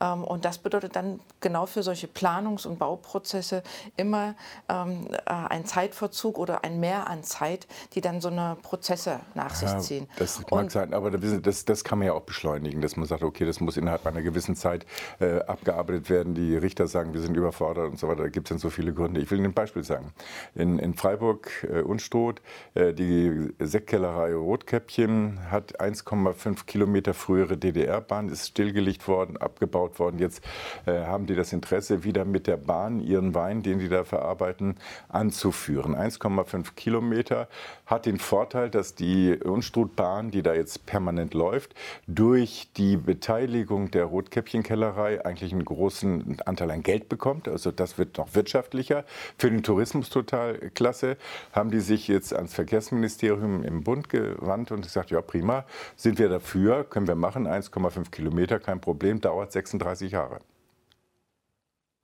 [0.00, 3.62] Ähm, und das bedeutet dann genau für solche Planungs- und Bauprozesse
[3.96, 4.34] immer
[4.68, 9.20] ähm, äh, ein Zeitverzug oder ein Mehr an Zeit, die dann so eine Prozesse Prozesse
[9.34, 10.08] nach sich ziehen.
[10.16, 13.22] das mag und sein, aber das, das kann man ja auch beschleunigen, dass man sagt,
[13.22, 14.84] okay, das muss innerhalb einer gewissen Zeit
[15.20, 16.34] äh, abgearbeitet werden.
[16.34, 18.22] Die Richter sagen, wir sind überfordert und so weiter.
[18.22, 19.20] Da gibt es dann so viele Gründe.
[19.20, 20.12] Ich will Ihnen ein Beispiel sagen.
[20.54, 22.42] In, in Freiburg äh, Unstrut,
[22.74, 30.18] äh, die Sektkellerei Rotkäppchen hat 1,5 Kilometer frühere DDR-Bahn, ist stillgelegt worden, abgebaut worden.
[30.18, 30.42] Jetzt
[30.86, 34.76] äh, haben die das Interesse, wieder mit der Bahn ihren Wein, den die da verarbeiten,
[35.08, 35.94] anzuführen.
[35.94, 37.48] 1,5 Kilometer
[37.90, 41.74] hat den Vorteil, dass die Unstrutbahn, die da jetzt permanent läuft,
[42.06, 47.48] durch die Beteiligung der Rotkäppchenkellerei eigentlich einen großen Anteil an Geld bekommt.
[47.48, 49.04] Also das wird noch wirtschaftlicher.
[49.36, 51.16] Für den Tourismus total klasse.
[51.52, 55.64] Haben die sich jetzt ans Verkehrsministerium im Bund gewandt und gesagt, ja prima,
[55.96, 60.38] sind wir dafür, können wir machen, 1,5 Kilometer, kein Problem, dauert 36 Jahre.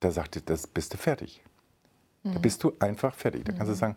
[0.01, 1.41] Da sagte, das bist du fertig.
[2.23, 2.41] Da mhm.
[2.41, 3.45] bist du einfach fertig.
[3.45, 3.79] Da kannst du mhm.
[3.79, 3.95] sagen,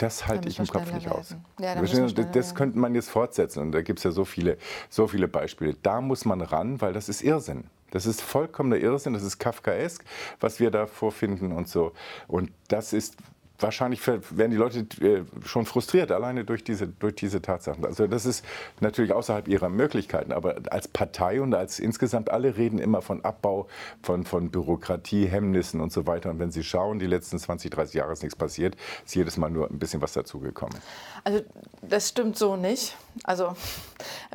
[0.00, 1.36] das halte ich im Kopf nicht aus.
[1.58, 4.56] Ja, das, das könnte man jetzt fortsetzen und da gibt es ja so viele,
[4.88, 5.76] so viele Beispiele.
[5.82, 7.64] Da muss man ran, weil das ist Irrsinn.
[7.90, 10.04] Das ist vollkommener Irrsinn, das ist Kafkaesk,
[10.38, 11.92] was wir da vorfinden und so.
[12.28, 13.16] Und das ist
[13.60, 17.84] wahrscheinlich werden die Leute äh, schon frustriert, alleine durch diese, durch diese Tatsachen.
[17.84, 18.44] Also das ist
[18.80, 23.68] natürlich außerhalb ihrer Möglichkeiten, aber als Partei und als insgesamt alle reden immer von Abbau,
[24.02, 26.30] von, von Bürokratie, Hemmnissen und so weiter.
[26.30, 29.50] Und wenn Sie schauen, die letzten 20, 30 Jahre ist nichts passiert, ist jedes Mal
[29.50, 30.78] nur ein bisschen was dazugekommen.
[31.24, 31.40] Also
[31.82, 32.96] das stimmt so nicht.
[33.24, 33.54] Also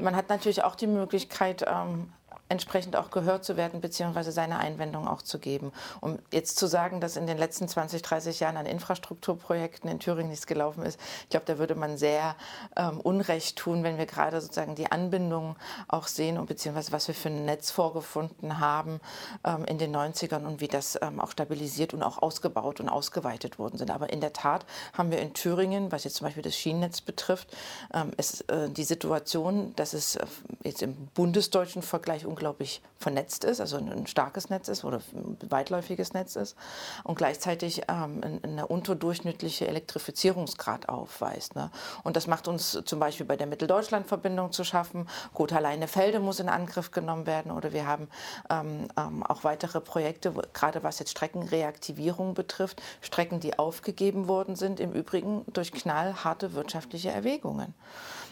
[0.01, 2.09] man hat natürlich auch die Möglichkeit, ähm,
[2.49, 5.71] entsprechend auch gehört zu werden, beziehungsweise seine Einwendungen auch zu geben.
[6.01, 10.29] Um jetzt zu sagen, dass in den letzten 20, 30 Jahren an Infrastrukturprojekten in Thüringen
[10.29, 12.35] nichts gelaufen ist, ich glaube, da würde man sehr
[12.75, 15.55] ähm, Unrecht tun, wenn wir gerade sozusagen die Anbindung
[15.87, 18.99] auch sehen und beziehungsweise was wir für ein Netz vorgefunden haben
[19.43, 23.57] ähm, in den 90ern und wie das ähm, auch stabilisiert und auch ausgebaut und ausgeweitet
[23.57, 23.91] worden sind.
[23.91, 27.55] Aber in der Tat haben wir in Thüringen, was jetzt zum Beispiel das Schienennetz betrifft,
[27.93, 30.25] ähm, ist äh, die Situation, dass es äh,
[30.63, 36.11] jetzt im bundesdeutschen Vergleich unglaublich vernetzt ist, also ein starkes Netz ist oder ein weitläufiges
[36.13, 36.57] Netz ist
[37.05, 41.55] und gleichzeitig ähm, eine unterdurchschnittliche Elektrifizierungsgrad aufweist.
[41.55, 41.71] Ne?
[42.03, 45.07] Und das macht uns zum Beispiel bei der Mitteldeutschland-Verbindung zu schaffen.
[45.33, 48.09] Gotha-Leinefelde muss in Angriff genommen werden oder wir haben
[48.49, 54.81] ähm, ähm, auch weitere Projekte, gerade was jetzt Streckenreaktivierung betrifft, Strecken, die aufgegeben worden sind,
[54.81, 57.73] im Übrigen durch knallharte wirtschaftliche Erwägungen.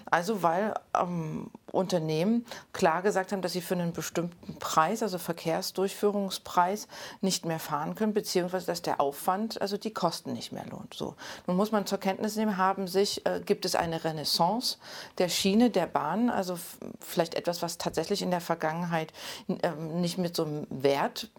[0.05, 6.87] Also weil ähm, Unternehmen klar gesagt haben, dass sie für einen bestimmten Preis, also Verkehrsdurchführungspreis,
[7.21, 10.93] nicht mehr fahren können, beziehungsweise dass der Aufwand, also die Kosten nicht mehr lohnt.
[10.93, 11.15] So.
[11.47, 14.77] Nun muss man zur Kenntnis nehmen, haben sich, äh, gibt es eine Renaissance
[15.17, 16.59] der Schiene, der Bahn, also
[16.99, 19.11] vielleicht etwas, was tatsächlich in der Vergangenheit
[19.47, 21.31] äh, nicht mit so einem Wert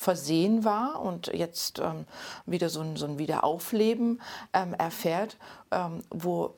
[0.00, 2.06] versehen war und jetzt ähm,
[2.46, 4.22] wieder so ein, so ein Wiederaufleben
[4.54, 5.36] ähm, erfährt,
[5.70, 6.54] ähm, wo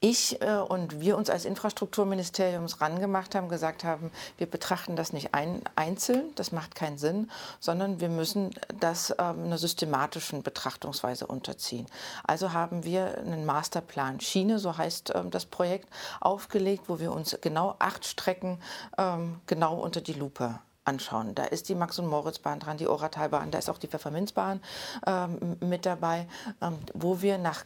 [0.00, 5.34] ich äh, und wir uns als Infrastrukturministeriums rangemacht haben, gesagt haben, wir betrachten das nicht
[5.34, 7.30] ein, einzeln, das macht keinen Sinn,
[7.60, 11.86] sondern wir müssen das ähm, einer systematischen Betrachtungsweise unterziehen.
[12.24, 15.88] Also haben wir einen Masterplan Schiene, so heißt ähm, das Projekt,
[16.20, 18.60] aufgelegt, wo wir uns genau acht Strecken
[18.98, 21.34] ähm, genau unter die Lupe anschauen.
[21.34, 24.60] Da ist die Max- und Moritz-Bahn dran, die Oratalbahn, da ist auch die Pfefferminzbahn
[25.06, 26.28] ähm, mit dabei,
[26.60, 27.64] ähm, wo wir nach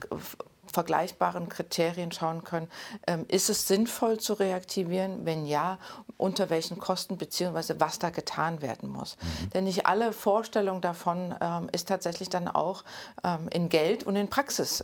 [0.73, 2.69] vergleichbaren Kriterien schauen können,
[3.07, 5.25] ähm, ist es sinnvoll zu reaktivieren?
[5.25, 5.79] Wenn ja,
[6.17, 7.75] unter welchen Kosten bzw.
[7.79, 9.17] was da getan werden muss.
[9.21, 9.51] Mhm.
[9.51, 12.85] Denn nicht alle Vorstellung davon ähm, ist tatsächlich dann auch
[13.25, 14.83] ähm, in Geld und in Praxis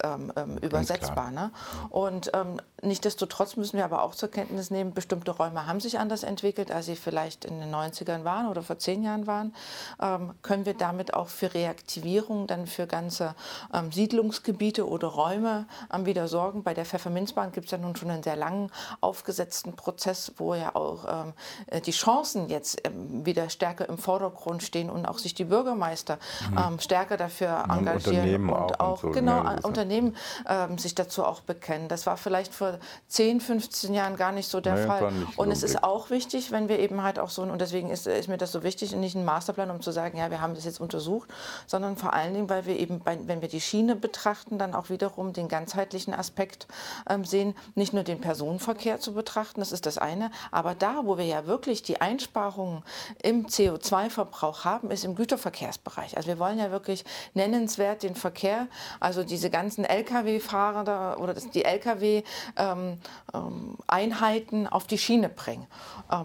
[0.61, 1.31] übersetzbar.
[1.31, 1.51] Ne?
[1.91, 6.23] Und ähm, Nichtsdestotrotz müssen wir aber auch zur Kenntnis nehmen, bestimmte Räume haben sich anders
[6.23, 9.55] entwickelt, als sie vielleicht in den 90ern waren oder vor zehn Jahren waren.
[10.01, 13.35] Ähm, können wir damit auch für Reaktivierung dann für ganze
[13.73, 16.63] ähm, Siedlungsgebiete oder Räume ähm, wieder sorgen?
[16.63, 18.71] Bei der Pfefferminzbahn gibt es ja nun schon einen sehr langen
[19.01, 21.33] aufgesetzten Prozess, wo ja auch ähm,
[21.67, 26.19] äh, die Chancen jetzt ähm, wieder stärker im Vordergrund stehen und auch sich die Bürgermeister
[26.51, 26.57] mhm.
[26.57, 30.17] Ähm, stärker dafür engagieren und, und auch, auch und so, genau ja, Unternehmen
[30.77, 31.89] sich dazu auch bekennen.
[31.89, 35.13] Das war vielleicht vor 10, 15 Jahren gar nicht so der nee, Fall.
[35.37, 38.29] Und es ist auch wichtig, wenn wir eben halt auch so, und deswegen ist, ist,
[38.29, 40.81] mir das so wichtig, nicht ein Masterplan, um zu sagen, ja, wir haben das jetzt
[40.81, 41.29] untersucht,
[41.67, 44.91] sondern vor allen Dingen, weil wir eben, bei, wenn wir die Schiene betrachten, dann auch
[44.91, 46.69] wiederum den ganzheitlichen Aspekt
[47.11, 51.19] ähm, sehen, nicht nur den Personenverkehr zu betrachten, das ist das eine, aber da, wo
[51.19, 52.85] wir ja wirklich die Einsparungen
[53.21, 56.17] im CO2-Verbrauch haben, ist im Güterverkehrsbereich.
[56.17, 57.05] Also wir wollen ja wirklich
[57.35, 58.69] nennenswert den Verkehr,
[59.01, 62.23] also diese ganzen Lkw-Fahrer oder die Lkw,
[62.57, 63.01] ähm,
[63.35, 63.77] ähm,
[64.71, 65.67] auf die Schiene bringen.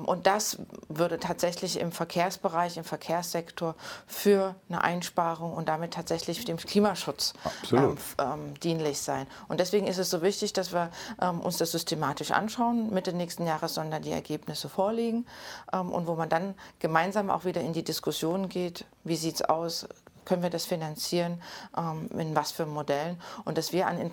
[0.06, 3.76] Und das würde tatsächlich im Verkehrsbereich, im Verkehrssektor
[4.06, 7.34] für eine Einsparung und damit tatsächlich dem Klimaschutz
[7.72, 9.21] ähm, ähm, dienlich sein.
[9.48, 10.92] Und deswegen ist es so wichtig, dass wir
[11.22, 12.94] ähm, uns das systematisch anschauen.
[12.94, 15.26] Mitte nächsten Jahres sollen dann die Ergebnisse vorliegen
[15.72, 19.88] und wo man dann gemeinsam auch wieder in die Diskussion geht, wie sieht es aus,
[20.26, 21.42] können wir das finanzieren,
[21.78, 24.10] ähm, in was für Modellen und dass wir an äh,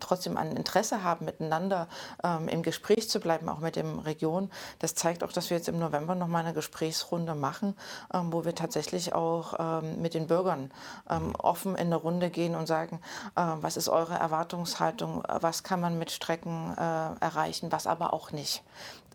[0.00, 1.88] trotzdem ein Interesse haben, miteinander
[2.22, 4.50] ähm, im Gespräch zu bleiben, auch mit den Regionen.
[4.78, 7.76] Das zeigt auch, dass wir jetzt im November noch mal eine Gesprächsrunde machen,
[8.12, 10.70] ähm, wo wir tatsächlich auch ähm, mit den Bürgern
[11.08, 13.00] ähm, offen in eine Runde gehen und sagen,
[13.36, 18.32] äh, was ist eure Erwartungshaltung, was kann man mit Strecken äh, erreichen, was aber auch
[18.32, 18.62] nicht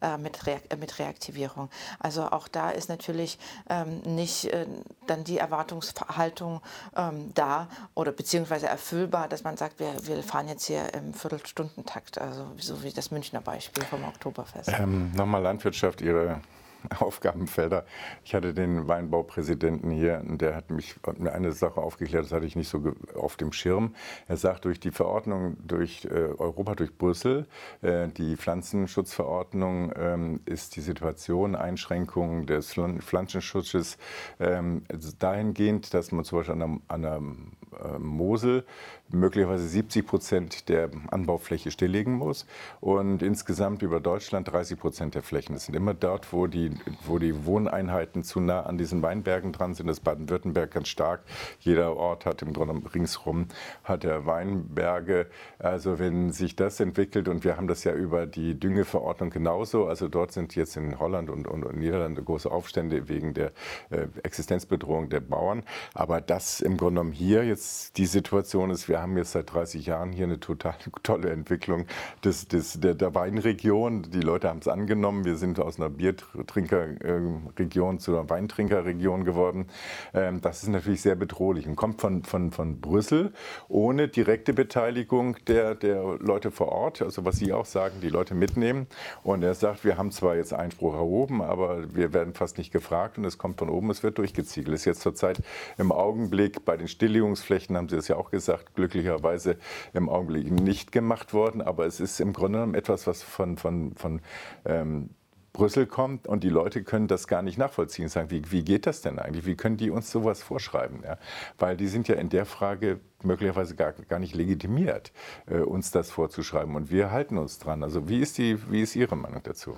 [0.02, 1.70] äh, mit, Re äh, mit Reaktivierung.
[2.00, 3.38] Also auch da ist natürlich
[3.70, 4.66] ähm, nicht äh,
[5.08, 6.62] dann die Erwartungshaltung
[6.96, 12.20] ähm, da oder beziehungsweise erfüllbar, dass man sagt, wir, wir fahren jetzt hier im Viertelstundentakt,
[12.20, 14.70] also so wie das Münchner Beispiel vom Oktoberfest.
[14.70, 16.42] Ähm, Nochmal Landwirtschaft, Ihre
[17.00, 17.86] Aufgabenfelder.
[18.24, 22.70] Ich hatte den Weinbaupräsidenten hier der hat mich eine Sache aufgeklärt, das hatte ich nicht
[22.70, 23.96] so auf dem Schirm.
[24.28, 27.48] Er sagt, durch die Verordnung durch äh, Europa, durch Brüssel,
[27.82, 33.98] äh, die Pflanzenschutzverordnung, ähm, ist die Situation Einschränkung des Pflanzenschutzes
[34.40, 34.84] ähm,
[35.20, 37.69] dahingehend, dass man zum Beispiel an äh,
[38.00, 38.64] Mosel
[39.12, 42.46] möglicherweise 70 Prozent der Anbaufläche stilllegen muss
[42.80, 45.54] und insgesamt über Deutschland 30 Prozent der Flächen.
[45.54, 46.72] Das sind immer dort, wo die,
[47.06, 49.88] wo die Wohneinheiten zu nah an diesen Weinbergen dran sind.
[49.88, 51.22] Das ist Baden-Württemberg ganz stark.
[51.60, 53.48] Jeder Ort hat im Grunde ringsherum
[53.84, 55.28] hat er Weinberge.
[55.58, 59.88] Also wenn sich das entwickelt und wir haben das ja über die Düngeverordnung genauso.
[59.88, 63.52] Also dort sind jetzt in Holland und, und, und Niederlande große Aufstände wegen der
[63.90, 65.64] äh, Existenzbedrohung der Bauern.
[65.94, 67.59] Aber das im Grunde genommen hier jetzt
[67.98, 71.86] die Situation ist, wir haben jetzt seit 30 Jahren hier eine total tolle Entwicklung
[72.24, 74.10] des, des, der, der Weinregion.
[74.12, 75.26] Die Leute haben es angenommen.
[75.26, 79.68] Wir sind aus einer Biertrinkerregion zu einer Weintrinkerregion geworden.
[80.14, 83.34] Ähm, das ist natürlich sehr bedrohlich und kommt von, von, von Brüssel
[83.68, 87.02] ohne direkte Beteiligung der, der Leute vor Ort.
[87.02, 88.88] Also was Sie auch sagen, die Leute mitnehmen.
[89.24, 93.18] Und er sagt, wir haben zwar jetzt Einspruch erhoben, aber wir werden fast nicht gefragt
[93.18, 94.76] und es kommt von oben, es wird durchgeziegelt.
[94.76, 95.42] Ist jetzt zurzeit
[95.78, 99.58] im Augenblick bei den Stilllegungsflächen, haben Sie es ja auch gesagt, glücklicherweise
[99.94, 103.96] im Augenblick nicht gemacht worden, aber es ist im Grunde genommen etwas, was von, von,
[103.96, 104.22] von
[104.66, 105.10] ähm,
[105.54, 108.08] Brüssel kommt und die Leute können das gar nicht nachvollziehen.
[108.08, 109.46] Sagen, wie, wie geht das denn eigentlich?
[109.46, 111.02] Wie können die uns sowas vorschreiben?
[111.04, 111.18] Ja?
[111.58, 115.12] Weil die sind ja in der Frage möglicherweise gar, gar nicht legitimiert,
[115.48, 116.76] äh, uns das vorzuschreiben.
[116.76, 117.84] Und wir halten uns dran.
[117.84, 119.76] Also wie ist, die, wie ist Ihre Meinung dazu?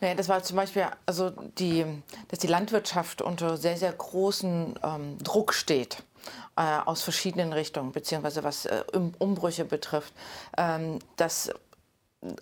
[0.00, 1.84] Naja, das war zum Beispiel, also die,
[2.28, 6.04] dass die Landwirtschaft unter sehr, sehr großen ähm, Druck steht
[6.56, 8.82] aus verschiedenen Richtungen, beziehungsweise was äh,
[9.18, 10.12] Umbrüche betrifft.
[10.56, 11.52] Ähm, das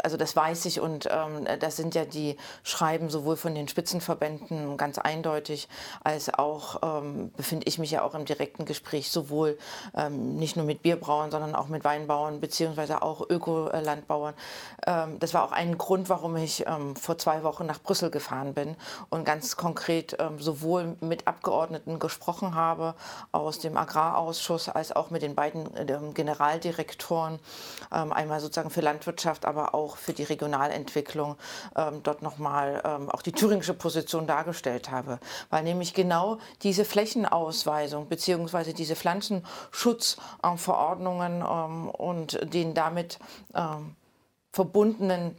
[0.03, 4.79] also das weiß ich und ähm, das sind ja die Schreiben sowohl von den Spitzenverbänden
[4.79, 5.69] ganz eindeutig,
[6.03, 9.59] als auch ähm, befinde ich mich ja auch im direkten Gespräch sowohl
[9.95, 14.35] ähm, nicht nur mit Bierbrauern, sondern auch mit Weinbauern beziehungsweise auch Ökolandbauern.
[14.87, 18.55] Ähm, das war auch ein Grund, warum ich ähm, vor zwei Wochen nach Brüssel gefahren
[18.55, 18.77] bin
[19.11, 22.95] und ganz konkret ähm, sowohl mit Abgeordneten gesprochen habe
[23.31, 27.39] aus dem Agrarausschuss als auch mit den beiden äh, Generaldirektoren,
[27.91, 31.37] einmal sozusagen für Landwirtschaft, aber auch für die Regionalentwicklung
[31.77, 35.21] ähm, dort nochmal ähm, auch die thüringische Position dargestellt habe.
[35.51, 38.73] Weil nämlich genau diese Flächenausweisung bzw.
[38.73, 43.21] diese Pflanzenschutzverordnungen ähm, und den damit
[43.55, 43.95] ähm,
[44.53, 45.37] verbundenen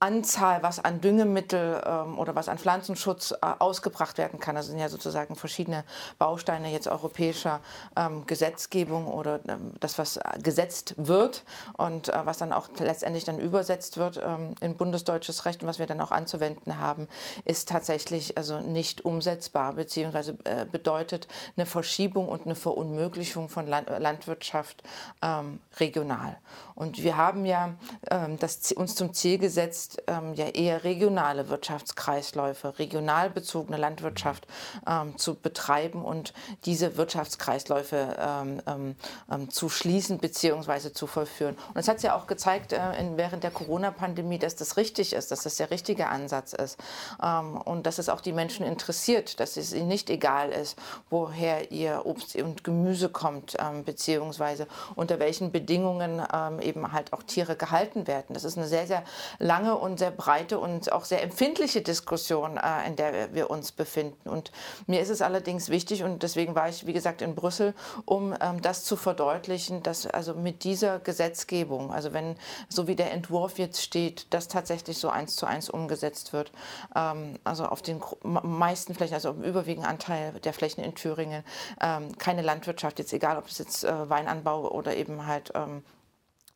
[0.00, 4.54] Anzahl, was an Düngemittel ähm, oder was an Pflanzenschutz äh, ausgebracht werden kann.
[4.54, 5.84] Das sind ja sozusagen verschiedene
[6.18, 7.60] Bausteine jetzt europäischer
[7.96, 11.44] ähm, Gesetzgebung oder ähm, das, was gesetzt wird
[11.76, 15.80] und äh, was dann auch letztendlich dann übersetzt wird ähm, in bundesdeutsches Recht und was
[15.80, 17.08] wir dann auch anzuwenden haben,
[17.44, 21.26] ist tatsächlich also nicht umsetzbar, beziehungsweise äh, bedeutet
[21.56, 24.82] eine Verschiebung und eine Verunmöglichung von Land Landwirtschaft
[25.22, 26.38] ähm, regional.
[26.74, 27.74] Und wir haben ja
[28.10, 34.46] ähm, das, uns zum Ziel gesetzt, jetzt ähm, ja eher regionale Wirtschaftskreisläufe, regional bezogene Landwirtschaft
[34.86, 36.34] ähm, zu betreiben und
[36.64, 38.96] diese Wirtschaftskreisläufe ähm, ähm,
[39.30, 40.92] ähm zu schließen bzw.
[40.92, 41.56] zu vollführen.
[41.68, 45.30] Und es hat ja auch gezeigt äh, in, während der Corona-Pandemie, dass das richtig ist,
[45.30, 46.78] dass das der richtige Ansatz ist
[47.22, 50.78] ähm, und dass es auch die Menschen interessiert, dass es ihnen nicht egal ist,
[51.08, 56.22] woher ihr Obst und Gemüse kommt, beziehungsweise unter welchen Bedingungen
[56.60, 58.34] eben halt auch Tiere gehalten werden.
[58.34, 59.02] Das ist eine sehr, sehr
[59.38, 64.28] lange und sehr breite und auch sehr empfindliche Diskussion, äh, in der wir uns befinden.
[64.28, 64.52] Und
[64.86, 67.74] mir ist es allerdings wichtig, und deswegen war ich, wie gesagt, in Brüssel,
[68.04, 72.36] um ähm, das zu verdeutlichen, dass also mit dieser Gesetzgebung, also wenn
[72.68, 76.52] so wie der Entwurf jetzt steht, das tatsächlich so eins zu eins umgesetzt wird,
[76.94, 81.44] ähm, also auf den meisten Flächen, also im überwiegenden Anteil der Flächen in Thüringen,
[81.80, 85.52] ähm, keine Landwirtschaft, jetzt egal, ob es jetzt äh, Weinanbau oder eben halt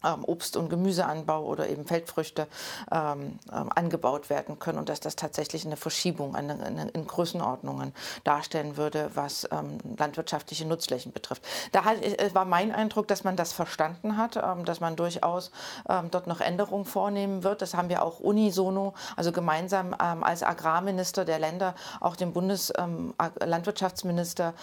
[0.03, 2.49] Obst- und Gemüseanbau oder eben Feldfrüchte
[2.91, 7.93] ähm, ähm, angebaut werden können und dass das tatsächlich eine Verschiebung eine, eine, in Größenordnungen
[8.25, 11.43] darstellen würde, was ähm, landwirtschaftliche Nutzflächen betrifft.
[11.73, 15.51] Da halt, äh, war mein Eindruck, dass man das verstanden hat, ähm, dass man durchaus
[15.89, 17.63] ähm, dort noch Änderungen vornehmen wird.
[17.63, 24.55] Das haben wir auch unisono, also gemeinsam als Agrarminister der Länder, auch dem Bundeslandwirtschaftsminister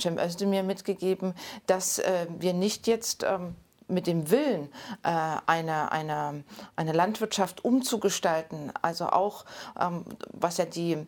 [0.00, 1.34] Cem Özdemir mitgegeben,
[1.66, 3.26] dass äh, wir nicht jetzt
[3.88, 4.68] mit dem Willen,
[5.02, 9.44] äh, eine, eine, eine Landwirtschaft umzugestalten, also auch,
[9.80, 11.06] ähm, was ja die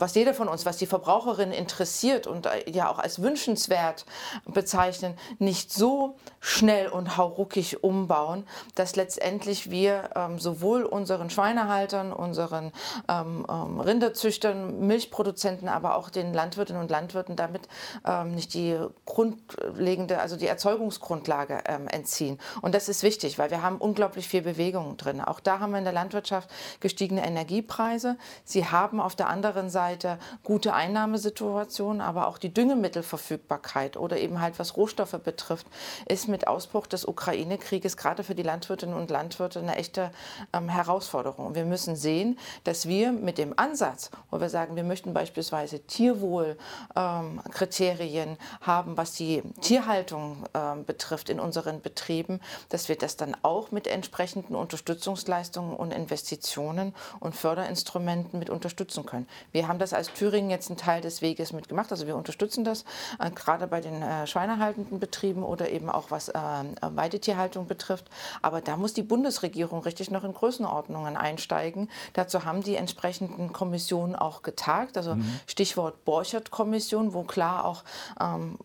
[0.00, 4.06] was jeder von uns, was die Verbraucherin interessiert und äh, ja auch als wünschenswert
[4.46, 12.72] bezeichnen, nicht so schnell und hauruckig umbauen, dass letztendlich wir ähm, sowohl unseren Schweinehaltern, unseren
[13.08, 17.68] ähm, ähm, Rinderzüchtern, Milchproduzenten, aber auch den Landwirtinnen und Landwirten damit
[18.06, 22.38] ähm, nicht die grundlegende, also die Erzeugungsgrundlage ähm, entziehen.
[22.62, 25.20] Und das ist wichtig, weil wir haben unglaublich viel Bewegung drin.
[25.20, 28.16] Auch da haben wir in der Landwirtschaft gestiegene Energiepreise.
[28.44, 34.40] Sie haben auf der anderen Seite Seite gute Einnahmesituation, aber auch die Düngemittelverfügbarkeit oder eben
[34.40, 35.66] halt was Rohstoffe betrifft,
[36.06, 40.12] ist mit Ausbruch des Ukraine-Krieges gerade für die Landwirtinnen und Landwirte eine echte
[40.52, 41.56] ähm, Herausforderung.
[41.56, 48.30] Wir müssen sehen, dass wir mit dem Ansatz, wo wir sagen, wir möchten beispielsweise Tierwohlkriterien
[48.30, 52.38] ähm, haben, was die Tierhaltung ähm, betrifft in unseren Betrieben,
[52.68, 59.26] dass wir das dann auch mit entsprechenden Unterstützungsleistungen und Investitionen und Förderinstrumenten mit unterstützen können.
[59.50, 61.90] Wir haben das als Thüringen jetzt einen Teil des Weges mitgemacht.
[61.90, 62.84] Also wir unterstützen das
[63.18, 66.38] äh, gerade bei den äh, schweinehaltenden Betrieben oder eben auch was äh,
[66.80, 68.08] Weidetierhaltung betrifft.
[68.42, 71.90] Aber da muss die Bundesregierung richtig noch in Größenordnungen einsteigen.
[72.12, 74.96] Dazu haben die entsprechenden Kommissionen auch getagt.
[74.96, 75.40] Also mhm.
[75.46, 77.84] Stichwort Borchert-Kommission, wo klar auch
[78.20, 78.58] ähm,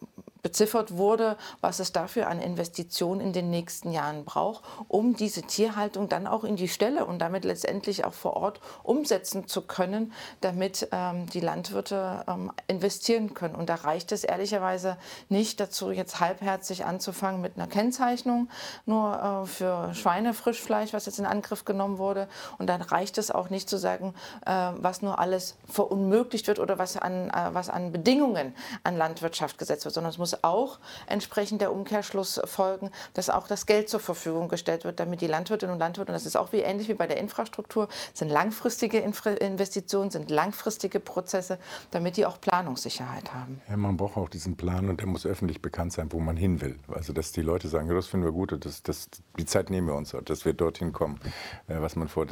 [0.46, 6.08] beziffert wurde, was es dafür an Investitionen in den nächsten Jahren braucht, um diese Tierhaltung
[6.08, 10.88] dann auch in die Stelle und damit letztendlich auch vor Ort umsetzen zu können, damit
[10.92, 13.56] ähm, die Landwirte ähm, investieren können.
[13.56, 14.98] Und da reicht es ehrlicherweise
[15.30, 18.48] nicht dazu, jetzt halbherzig anzufangen mit einer Kennzeichnung
[18.86, 22.28] nur äh, für Schweinefrischfleisch, was jetzt in Angriff genommen wurde.
[22.60, 24.14] Und dann reicht es auch nicht zu sagen,
[24.46, 29.58] äh, was nur alles verunmöglicht wird oder was an, äh, was an Bedingungen an Landwirtschaft
[29.58, 34.00] gesetzt wird, sondern es muss auch entsprechend der Umkehrschluss folgen, dass auch das Geld zur
[34.00, 36.94] Verfügung gestellt wird, damit die Landwirtinnen und Landwirte, und das ist auch wie ähnlich wie
[36.94, 41.58] bei der Infrastruktur, sind langfristige Infra Investitionen, sind langfristige Prozesse,
[41.92, 43.62] damit die auch Planungssicherheit haben.
[43.70, 46.62] Ja, man braucht auch diesen Plan und der muss öffentlich bekannt sein, wo man hin
[46.62, 46.78] will.
[46.88, 49.96] Also dass die Leute sagen, das finden wir gut, das, das, die Zeit nehmen wir
[49.96, 51.20] uns, dass wir dorthin kommen,
[51.68, 52.26] äh, was man vor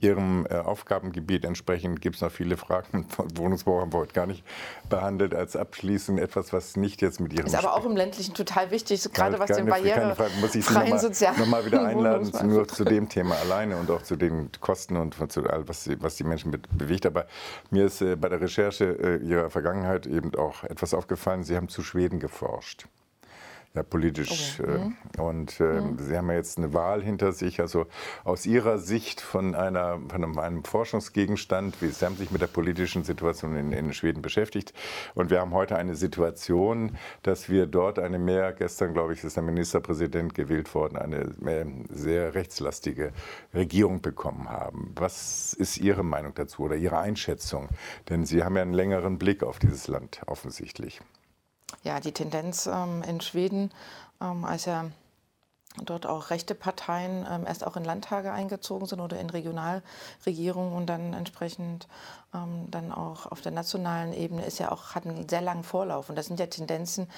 [0.00, 3.06] Ihrem äh, Aufgabengebiet entsprechend gibt es noch viele Fragen.
[3.34, 4.44] Wohnungsbau haben wir heute gar nicht
[4.88, 7.46] behandelt als abschließend etwas, was nicht jetzt mit Ihrem...
[7.46, 11.86] Ist aber auch im ländlichen total wichtig, gerade was den barrierefreien sozialen noch mal wieder
[11.86, 15.88] einladen, nur zu dem Thema alleine und auch zu den Kosten und zu all, was,
[16.00, 17.06] was die Menschen bewegt.
[17.06, 17.26] Aber
[17.70, 21.44] mir ist äh, bei der Recherche äh, Ihrer Vergangenheit eben auch etwas aufgefallen.
[21.44, 22.86] Sie haben zu Schweden geforscht
[23.72, 24.58] ja, politisch.
[24.58, 24.72] Okay.
[24.72, 24.96] Äh, mhm.
[25.18, 25.98] Und äh, mhm.
[25.98, 27.60] Sie haben ja jetzt eine Wahl hinter sich.
[27.60, 27.86] Also
[28.24, 33.04] aus Ihrer Sicht von, einer, von einem Forschungsgegenstand, wie Sie haben sich mit der politischen
[33.04, 34.74] Situation in, in, Schweden beschäftigt.
[35.14, 39.36] Und wir haben heute eine Situation, dass wir dort eine mehr, gestern glaube ich ist
[39.36, 41.34] der Ministerpräsident gewählt worden, eine
[41.90, 43.12] sehr rechtslastige
[43.54, 44.92] Regierung bekommen haben.
[44.96, 47.68] Was ist Ihre Meinung dazu oder Ihre Einschätzung?
[48.08, 51.00] Denn Sie haben ja einen längeren Blick auf dieses Land offensichtlich
[51.82, 53.70] ja, die Tendenz ähm, in Schweden,
[54.20, 54.86] ähm, als ja
[55.84, 60.86] dort auch rechte Parteien ähm, erst auch in Landtage eingezogen sind oder in Regionalregierungen und
[60.86, 61.86] dann entsprechend
[62.34, 66.08] ähm, dann auch auf der nationalen Ebene ist ja auch, hat einen sehr langen Vorlauf.
[66.10, 67.08] Und das sind ja Tendenzen,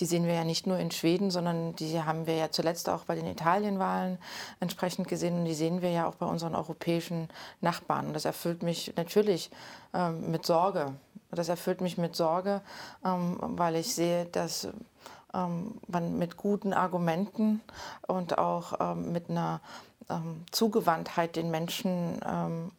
[0.00, 3.04] die sehen wir ja nicht nur in Schweden, sondern die haben wir ja zuletzt auch
[3.04, 4.18] bei den Italienwahlen
[4.58, 7.28] entsprechend gesehen und die sehen wir ja auch bei unseren europäischen
[7.60, 8.08] Nachbarn.
[8.08, 9.50] Und das erfüllt mich natürlich
[9.94, 10.94] ähm, mit Sorge.
[11.32, 12.60] Das erfüllt mich mit Sorge,
[13.04, 14.68] ähm, weil ich sehe, dass
[15.34, 17.60] ähm, man mit guten Argumenten
[18.06, 19.60] und auch ähm, mit einer
[20.50, 22.18] Zugewandtheit den Menschen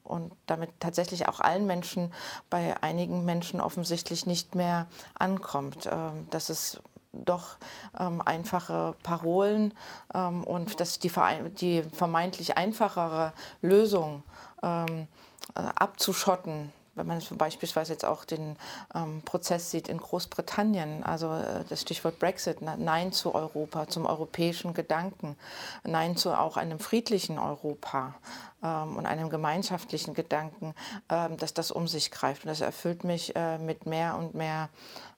[0.03, 2.11] und damit tatsächlich auch allen Menschen
[2.49, 4.87] bei einigen Menschen offensichtlich nicht mehr
[5.17, 5.89] ankommt.
[6.29, 6.81] Dass es
[7.13, 7.57] doch
[7.99, 9.73] ähm, einfache Parolen
[10.13, 11.11] ähm, und dass die,
[11.59, 14.23] die, vermeintlich einfachere Lösung
[14.63, 15.07] ähm,
[15.55, 18.57] äh, abzuschotten wenn man beispielsweise jetzt auch den
[18.93, 24.73] ähm, Prozess sieht in Großbritannien, also äh, das Stichwort Brexit, Nein zu Europa, zum europäischen
[24.73, 25.37] Gedanken,
[25.83, 28.15] Nein zu auch einem friedlichen Europa
[28.63, 30.73] ähm, und einem gemeinschaftlichen Gedanken,
[31.09, 32.43] ähm, dass das um sich greift.
[32.43, 34.69] Und das erfüllt mich äh, mit mehr und mehr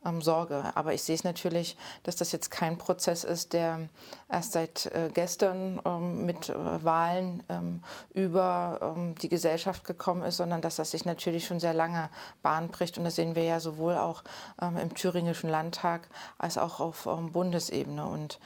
[0.06, 0.72] ähm, Sorge.
[0.76, 3.89] Aber ich sehe es natürlich, dass das jetzt kein Prozess ist, der
[4.30, 7.84] erst seit äh, gestern ähm, mit äh, Wahlen ähm,
[8.14, 12.10] über ähm, die Gesellschaft gekommen ist, sondern dass das sich natürlich schon sehr lange
[12.41, 12.98] Bahn bricht.
[12.98, 14.24] Und das sehen wir ja sowohl auch
[14.62, 18.06] im thüringischen Landtag als auch auf Bundesebene.
[18.06, 18.39] Und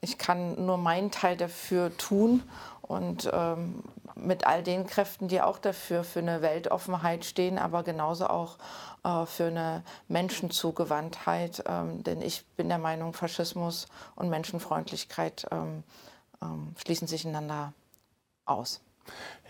[0.00, 2.42] ich kann nur meinen Teil dafür tun
[2.90, 3.84] und ähm,
[4.16, 8.58] mit all den Kräften, die auch dafür für eine Weltoffenheit stehen, aber genauso auch
[9.04, 11.62] äh, für eine Menschenzugewandtheit.
[11.68, 13.86] Ähm, denn ich bin der Meinung, Faschismus
[14.16, 15.84] und Menschenfreundlichkeit ähm,
[16.42, 17.72] ähm schließen sich einander
[18.44, 18.80] aus.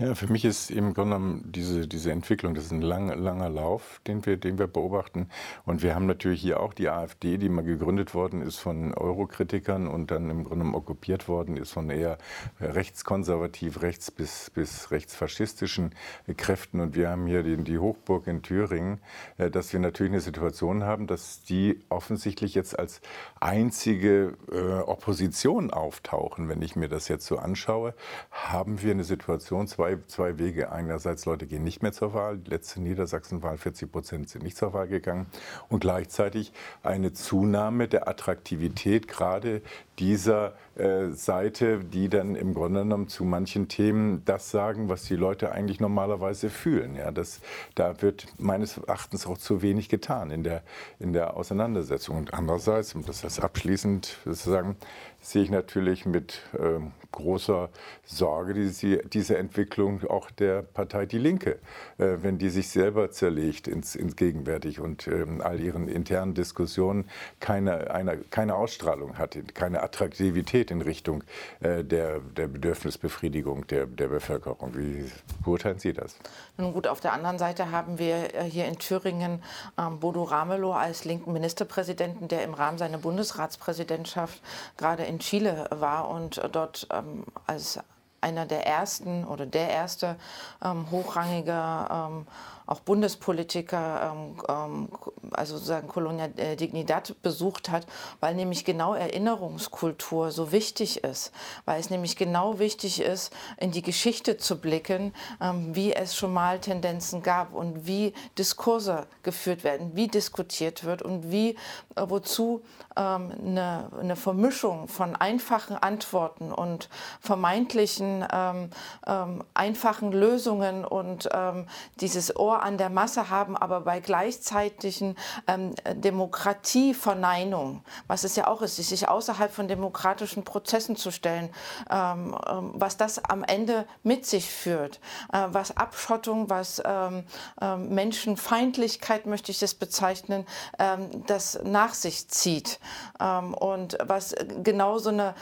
[0.01, 3.51] Ja, für mich ist im Grunde genommen diese, diese Entwicklung, das ist ein lang, langer
[3.51, 5.29] Lauf, den wir, den wir beobachten.
[5.67, 9.87] Und wir haben natürlich hier auch die AfD, die mal gegründet worden ist von Eurokritikern
[9.87, 12.17] und dann im Grunde genommen okkupiert worden ist von eher
[12.61, 15.95] rechtskonservativ, rechts bis, bis rechtsfaschistischen
[16.39, 16.81] Kräften.
[16.81, 19.01] Und wir haben hier die, die Hochburg in Thüringen,
[19.37, 23.03] äh, dass wir natürlich eine Situation haben, dass die offensichtlich jetzt als
[23.39, 26.49] einzige äh, Opposition auftauchen.
[26.49, 27.95] Wenn ich mir das jetzt so anschaue,
[28.31, 30.73] haben wir eine Situation, Option, zwei, zwei Wege.
[30.73, 32.39] Einerseits Leute gehen nicht mehr zur Wahl.
[32.39, 35.27] Die letzte Niedersachsenwahl, 40 Prozent sind nicht zur Wahl gegangen.
[35.69, 39.63] Und gleichzeitig eine Zunahme der Attraktivität gerade
[39.99, 45.17] dieser äh, Seite, die dann im Grunde genommen zu manchen Themen das sagen, was die
[45.17, 46.95] Leute eigentlich normalerweise fühlen.
[46.95, 47.41] Ja, das,
[47.75, 50.63] da wird meines Erachtens auch zu wenig getan in der,
[50.99, 52.17] in der Auseinandersetzung.
[52.17, 54.77] Und andererseits, um das abschließend zu sagen,
[55.21, 56.81] sehe ich natürlich mit äh,
[57.13, 57.69] großer
[58.05, 61.59] Sorge diese, diese Entwicklung auch der Partei Die Linke,
[61.99, 67.09] äh, wenn die sich selber zerlegt ins, ins Gegenwärtig und äh, all ihren internen Diskussionen
[67.41, 71.25] keine, eine, keine Ausstrahlung hat, keine Attraktivität in Richtung
[71.61, 74.77] äh, der, der Bedürfnisbefriedigung der, der Bevölkerung.
[74.77, 75.11] Wie
[75.45, 76.17] beurteilen Sie das?
[76.57, 79.43] Nun gut, auf der anderen Seite haben wir äh, hier in Thüringen
[79.79, 84.41] ähm, Bodo Ramelow als linken Ministerpräsidenten, der im Rahmen seiner Bundesratspräsidentschaft
[84.77, 87.81] gerade in Chile war und dort ähm, als
[88.21, 90.17] einer der ersten oder der erste
[90.65, 92.27] ähm, hochrangige ähm,
[92.71, 94.89] auch Bundespolitiker, ähm, ähm,
[95.33, 97.85] also sozusagen Colonia äh, Dignidad besucht hat,
[98.21, 101.33] weil nämlich genau Erinnerungskultur so wichtig ist,
[101.65, 106.33] weil es nämlich genau wichtig ist, in die Geschichte zu blicken, ähm, wie es schon
[106.33, 111.57] mal Tendenzen gab und wie Diskurse geführt werden, wie diskutiert wird und wie,
[111.97, 112.63] äh, wozu
[112.97, 116.89] eine, eine Vermischung von einfachen Antworten und
[117.21, 118.71] vermeintlichen ähm,
[119.07, 121.67] ähm, einfachen Lösungen und ähm,
[122.01, 128.63] dieses Ohr an der Masse haben, aber bei gleichzeitigen ähm, Demokratieverneinung, was es ja auch
[128.63, 131.51] ist, sich außerhalb von demokratischen Prozessen zu stellen,
[131.91, 135.01] ähm, ähm, was das am Ende mit sich führt,
[135.33, 137.25] äh, was Abschottung, was ähm,
[137.61, 140.47] ähm, Menschenfeindlichkeit, möchte ich das bezeichnen,
[140.79, 142.81] ähm, das nach sich zieht
[143.19, 145.35] und was genau so eine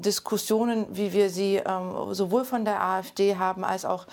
[0.00, 1.62] Diskussionen, wie wir sie
[2.10, 4.06] sowohl von der AfD haben, als auch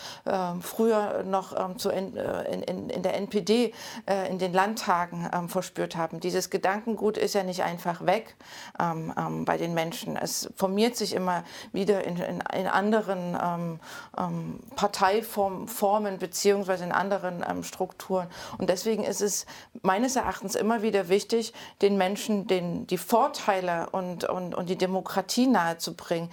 [0.61, 3.73] früher noch zu, äh, in, in, in der NPD
[4.07, 6.19] äh, in den Landtagen ähm, verspürt haben.
[6.19, 8.35] Dieses Gedankengut ist ja nicht einfach weg
[8.79, 10.15] ähm, ähm, bei den Menschen.
[10.15, 13.79] Es formiert sich immer wieder in, in, in anderen ähm,
[14.17, 18.27] ähm, Parteiformen beziehungsweise in anderen ähm, Strukturen.
[18.57, 19.45] Und deswegen ist es
[19.81, 25.47] meines Erachtens immer wieder wichtig, den Menschen den, die Vorteile und, und, und die Demokratie
[25.47, 26.29] nahezubringen,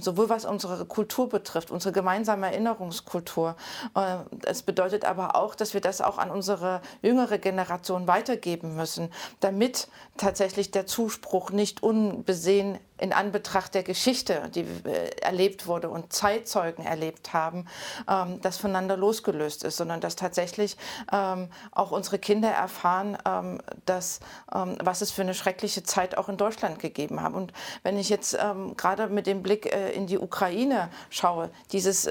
[0.00, 3.56] sowohl was unsere Kultur betrifft, unsere gemeinsame Erinnerungskultur.
[3.94, 9.10] Äh, es bedeutet aber auch, dass wir das auch an unsere jüngere Generation weitergeben müssen,
[9.40, 16.12] damit tatsächlich der Zuspruch nicht unbesehen in Anbetracht der Geschichte, die äh, erlebt wurde und
[16.12, 17.66] Zeitzeugen erlebt haben,
[18.08, 20.76] ähm, das voneinander losgelöst ist, sondern dass tatsächlich
[21.12, 24.20] ähm, auch unsere Kinder erfahren, ähm, dass,
[24.50, 27.32] was es für eine schreckliche Zeit auch in Deutschland gegeben hat.
[27.32, 28.36] Und wenn ich jetzt
[28.76, 32.08] gerade mit dem Blick äh, in die Ukraine schaue, dieses,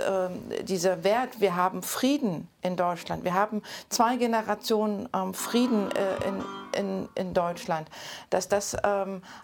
[0.64, 6.44] dieser Wert, wir haben Frieden in Deutschland, wir haben zwei Generationen Frieden äh, in,
[6.76, 7.90] in, in Deutschland,
[8.30, 8.78] dass das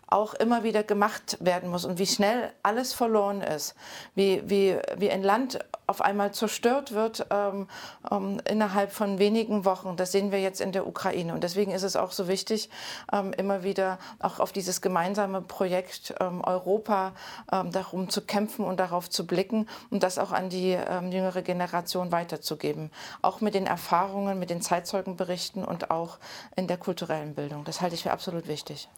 [0.08, 3.76] auch immer wieder gemacht werden muss und wie schnell alles verloren ist,
[4.16, 7.68] wie, wie, wie ein Land auf einmal zerstört wird ähm,
[8.12, 9.96] ähm, innerhalb von wenigen Wochen.
[9.98, 11.34] Das sehen wir jetzt in der Ukraine.
[11.34, 12.70] Und deswegen ist es auch so wichtig,
[13.12, 17.14] ähm, immer wieder auch auf dieses gemeinsame Projekt ähm, Europa
[17.52, 21.42] ähm, darum zu kämpfen und darauf zu blicken und das auch an die ähm, jüngere
[21.42, 22.92] Generation weiterzugeben.
[23.22, 26.18] Auch mit den Erfahrungen, mit den Zeitzeugenberichten und auch
[26.56, 27.64] in der kulturellen Bildung.
[27.64, 28.90] Das halte ich für absolut wichtig.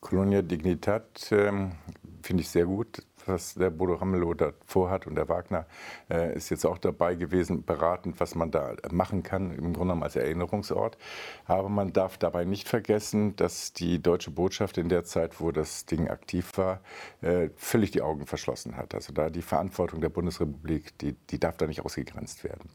[0.00, 1.72] Colonia Dignitat finde
[2.40, 5.06] ich sehr gut was der Bodo Ramelow da vorhat.
[5.06, 5.66] Und der Wagner
[6.10, 10.02] äh, ist jetzt auch dabei gewesen, beratend, was man da machen kann, im Grunde genommen
[10.02, 10.96] als Erinnerungsort.
[11.46, 15.86] Aber man darf dabei nicht vergessen, dass die deutsche Botschaft in der Zeit, wo das
[15.86, 16.80] Ding aktiv war,
[17.22, 18.94] äh, völlig die Augen verschlossen hat.
[18.94, 22.68] Also da die Verantwortung der Bundesrepublik, die, die darf da nicht ausgegrenzt werden.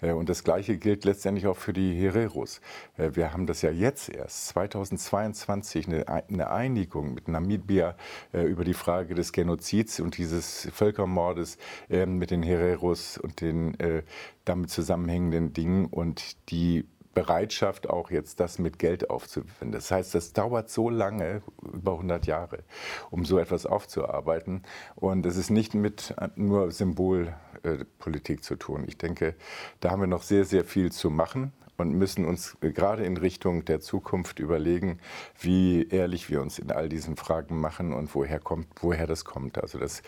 [0.00, 2.60] Äh, und das Gleiche gilt letztendlich auch für die Hereros.
[2.96, 7.96] Äh, wir haben das ja jetzt erst, 2022, eine, eine Einigung mit Namibia
[8.32, 11.58] äh, über die Frage des Genozids Genocids und dieses Völkermordes
[11.88, 14.02] äh, mit den Hereros und den äh,
[14.44, 19.70] damit zusammenhängenden Dingen und die Bereitschaft auch jetzt das mit Geld aufzuwenden.
[19.70, 22.64] Das heißt, das dauert so lange, über 100 Jahre,
[23.10, 24.62] um so etwas aufzuarbeiten.
[24.96, 28.82] Und es ist nicht mit nur Symbolpolitik zu tun.
[28.88, 29.36] Ich denke,
[29.78, 33.64] da haben wir noch sehr, sehr viel zu machen und müssen uns gerade in Richtung
[33.64, 34.98] der Zukunft überlegen,
[35.40, 39.58] wie ehrlich wir uns in all diesen Fragen machen und woher, kommt, woher das kommt.
[39.58, 40.02] Also das,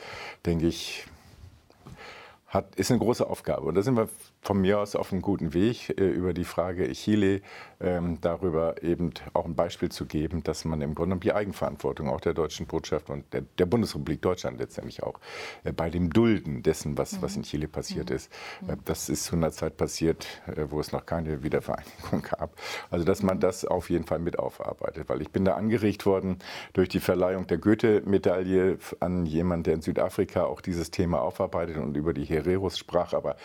[0.44, 1.06] denke ich,
[2.46, 3.66] hat, ist eine große Aufgabe.
[3.66, 4.08] Und da sind wir
[4.46, 7.40] von mir aus auf einem guten Weg, äh, über die Frage Chile
[7.80, 12.20] ähm, darüber eben auch ein Beispiel zu geben, dass man im Grunde die Eigenverantwortung auch
[12.20, 15.18] der deutschen Botschaft und der, Bundesrepublik Deutschland letztendlich auch
[15.64, 18.32] äh, bei dem Dulden dessen, was, was in Chile passiert ist,
[18.68, 20.26] äh, das ist zu einer Zeit passiert,
[20.70, 22.56] wo es noch keine Wiedervereinigung gab.
[22.90, 26.38] Also dass man das auf jeden Fall mit aufarbeitet, weil ich bin da angeregt worden
[26.72, 31.96] durch die Verleihung der Goethe-Medaille an jemanden, der in Südafrika auch dieses Thema aufarbeitet und
[31.96, 33.36] über die Hereros sprach, aber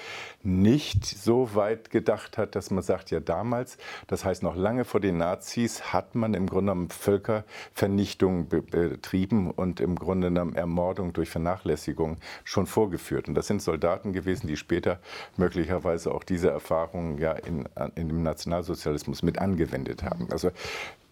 [0.43, 3.77] nicht so weit gedacht hat, dass man sagt, ja damals,
[4.07, 9.79] das heißt noch lange vor den Nazis, hat man im Grunde genommen Völkervernichtung betrieben und
[9.79, 13.27] im Grunde genommen Ermordung durch Vernachlässigung schon vorgeführt.
[13.27, 14.99] Und das sind Soldaten gewesen, die später
[15.37, 20.27] möglicherweise auch diese Erfahrungen ja in, in dem Nationalsozialismus mit angewendet haben.
[20.31, 20.51] Also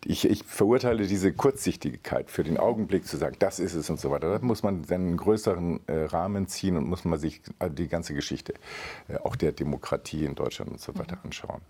[0.06, 4.12] ich, ich, verurteile diese Kurzsichtigkeit für den Augenblick zu sagen, das ist es und so
[4.12, 4.39] weiter.
[4.39, 7.88] Da muss man dann einen größeren äh, Rahmen ziehen und muss man sich äh, die
[7.88, 8.54] ganze Geschichte
[9.08, 11.62] äh, auch der Demokratie in Deutschland und so weiter anschauen.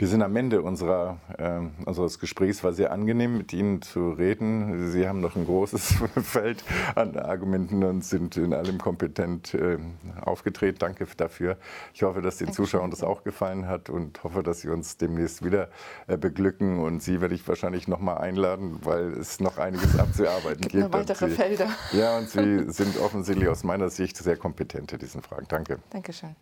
[0.00, 2.64] Wir sind am Ende unserer, äh, unseres Gesprächs.
[2.64, 4.90] War sehr angenehm, mit Ihnen zu reden.
[4.90, 6.64] Sie haben noch ein großes Feld
[6.94, 9.78] an Argumenten und sind in allem kompetent äh,
[10.22, 10.78] aufgetreten.
[10.78, 11.58] Danke dafür.
[11.92, 15.44] Ich hoffe, dass den Zuschauern das auch gefallen hat und hoffe, dass Sie uns demnächst
[15.44, 15.68] wieder
[16.06, 16.78] äh, beglücken.
[16.78, 20.74] Und Sie werde ich wahrscheinlich noch mal einladen, weil es noch einiges abzuarbeiten gibt.
[20.74, 21.68] Noch weitere Sie, Felder.
[21.92, 25.46] Ja, und Sie sind offensichtlich aus meiner Sicht sehr kompetent in diesen Fragen.
[25.48, 25.78] Danke.
[25.90, 26.34] Dankeschön.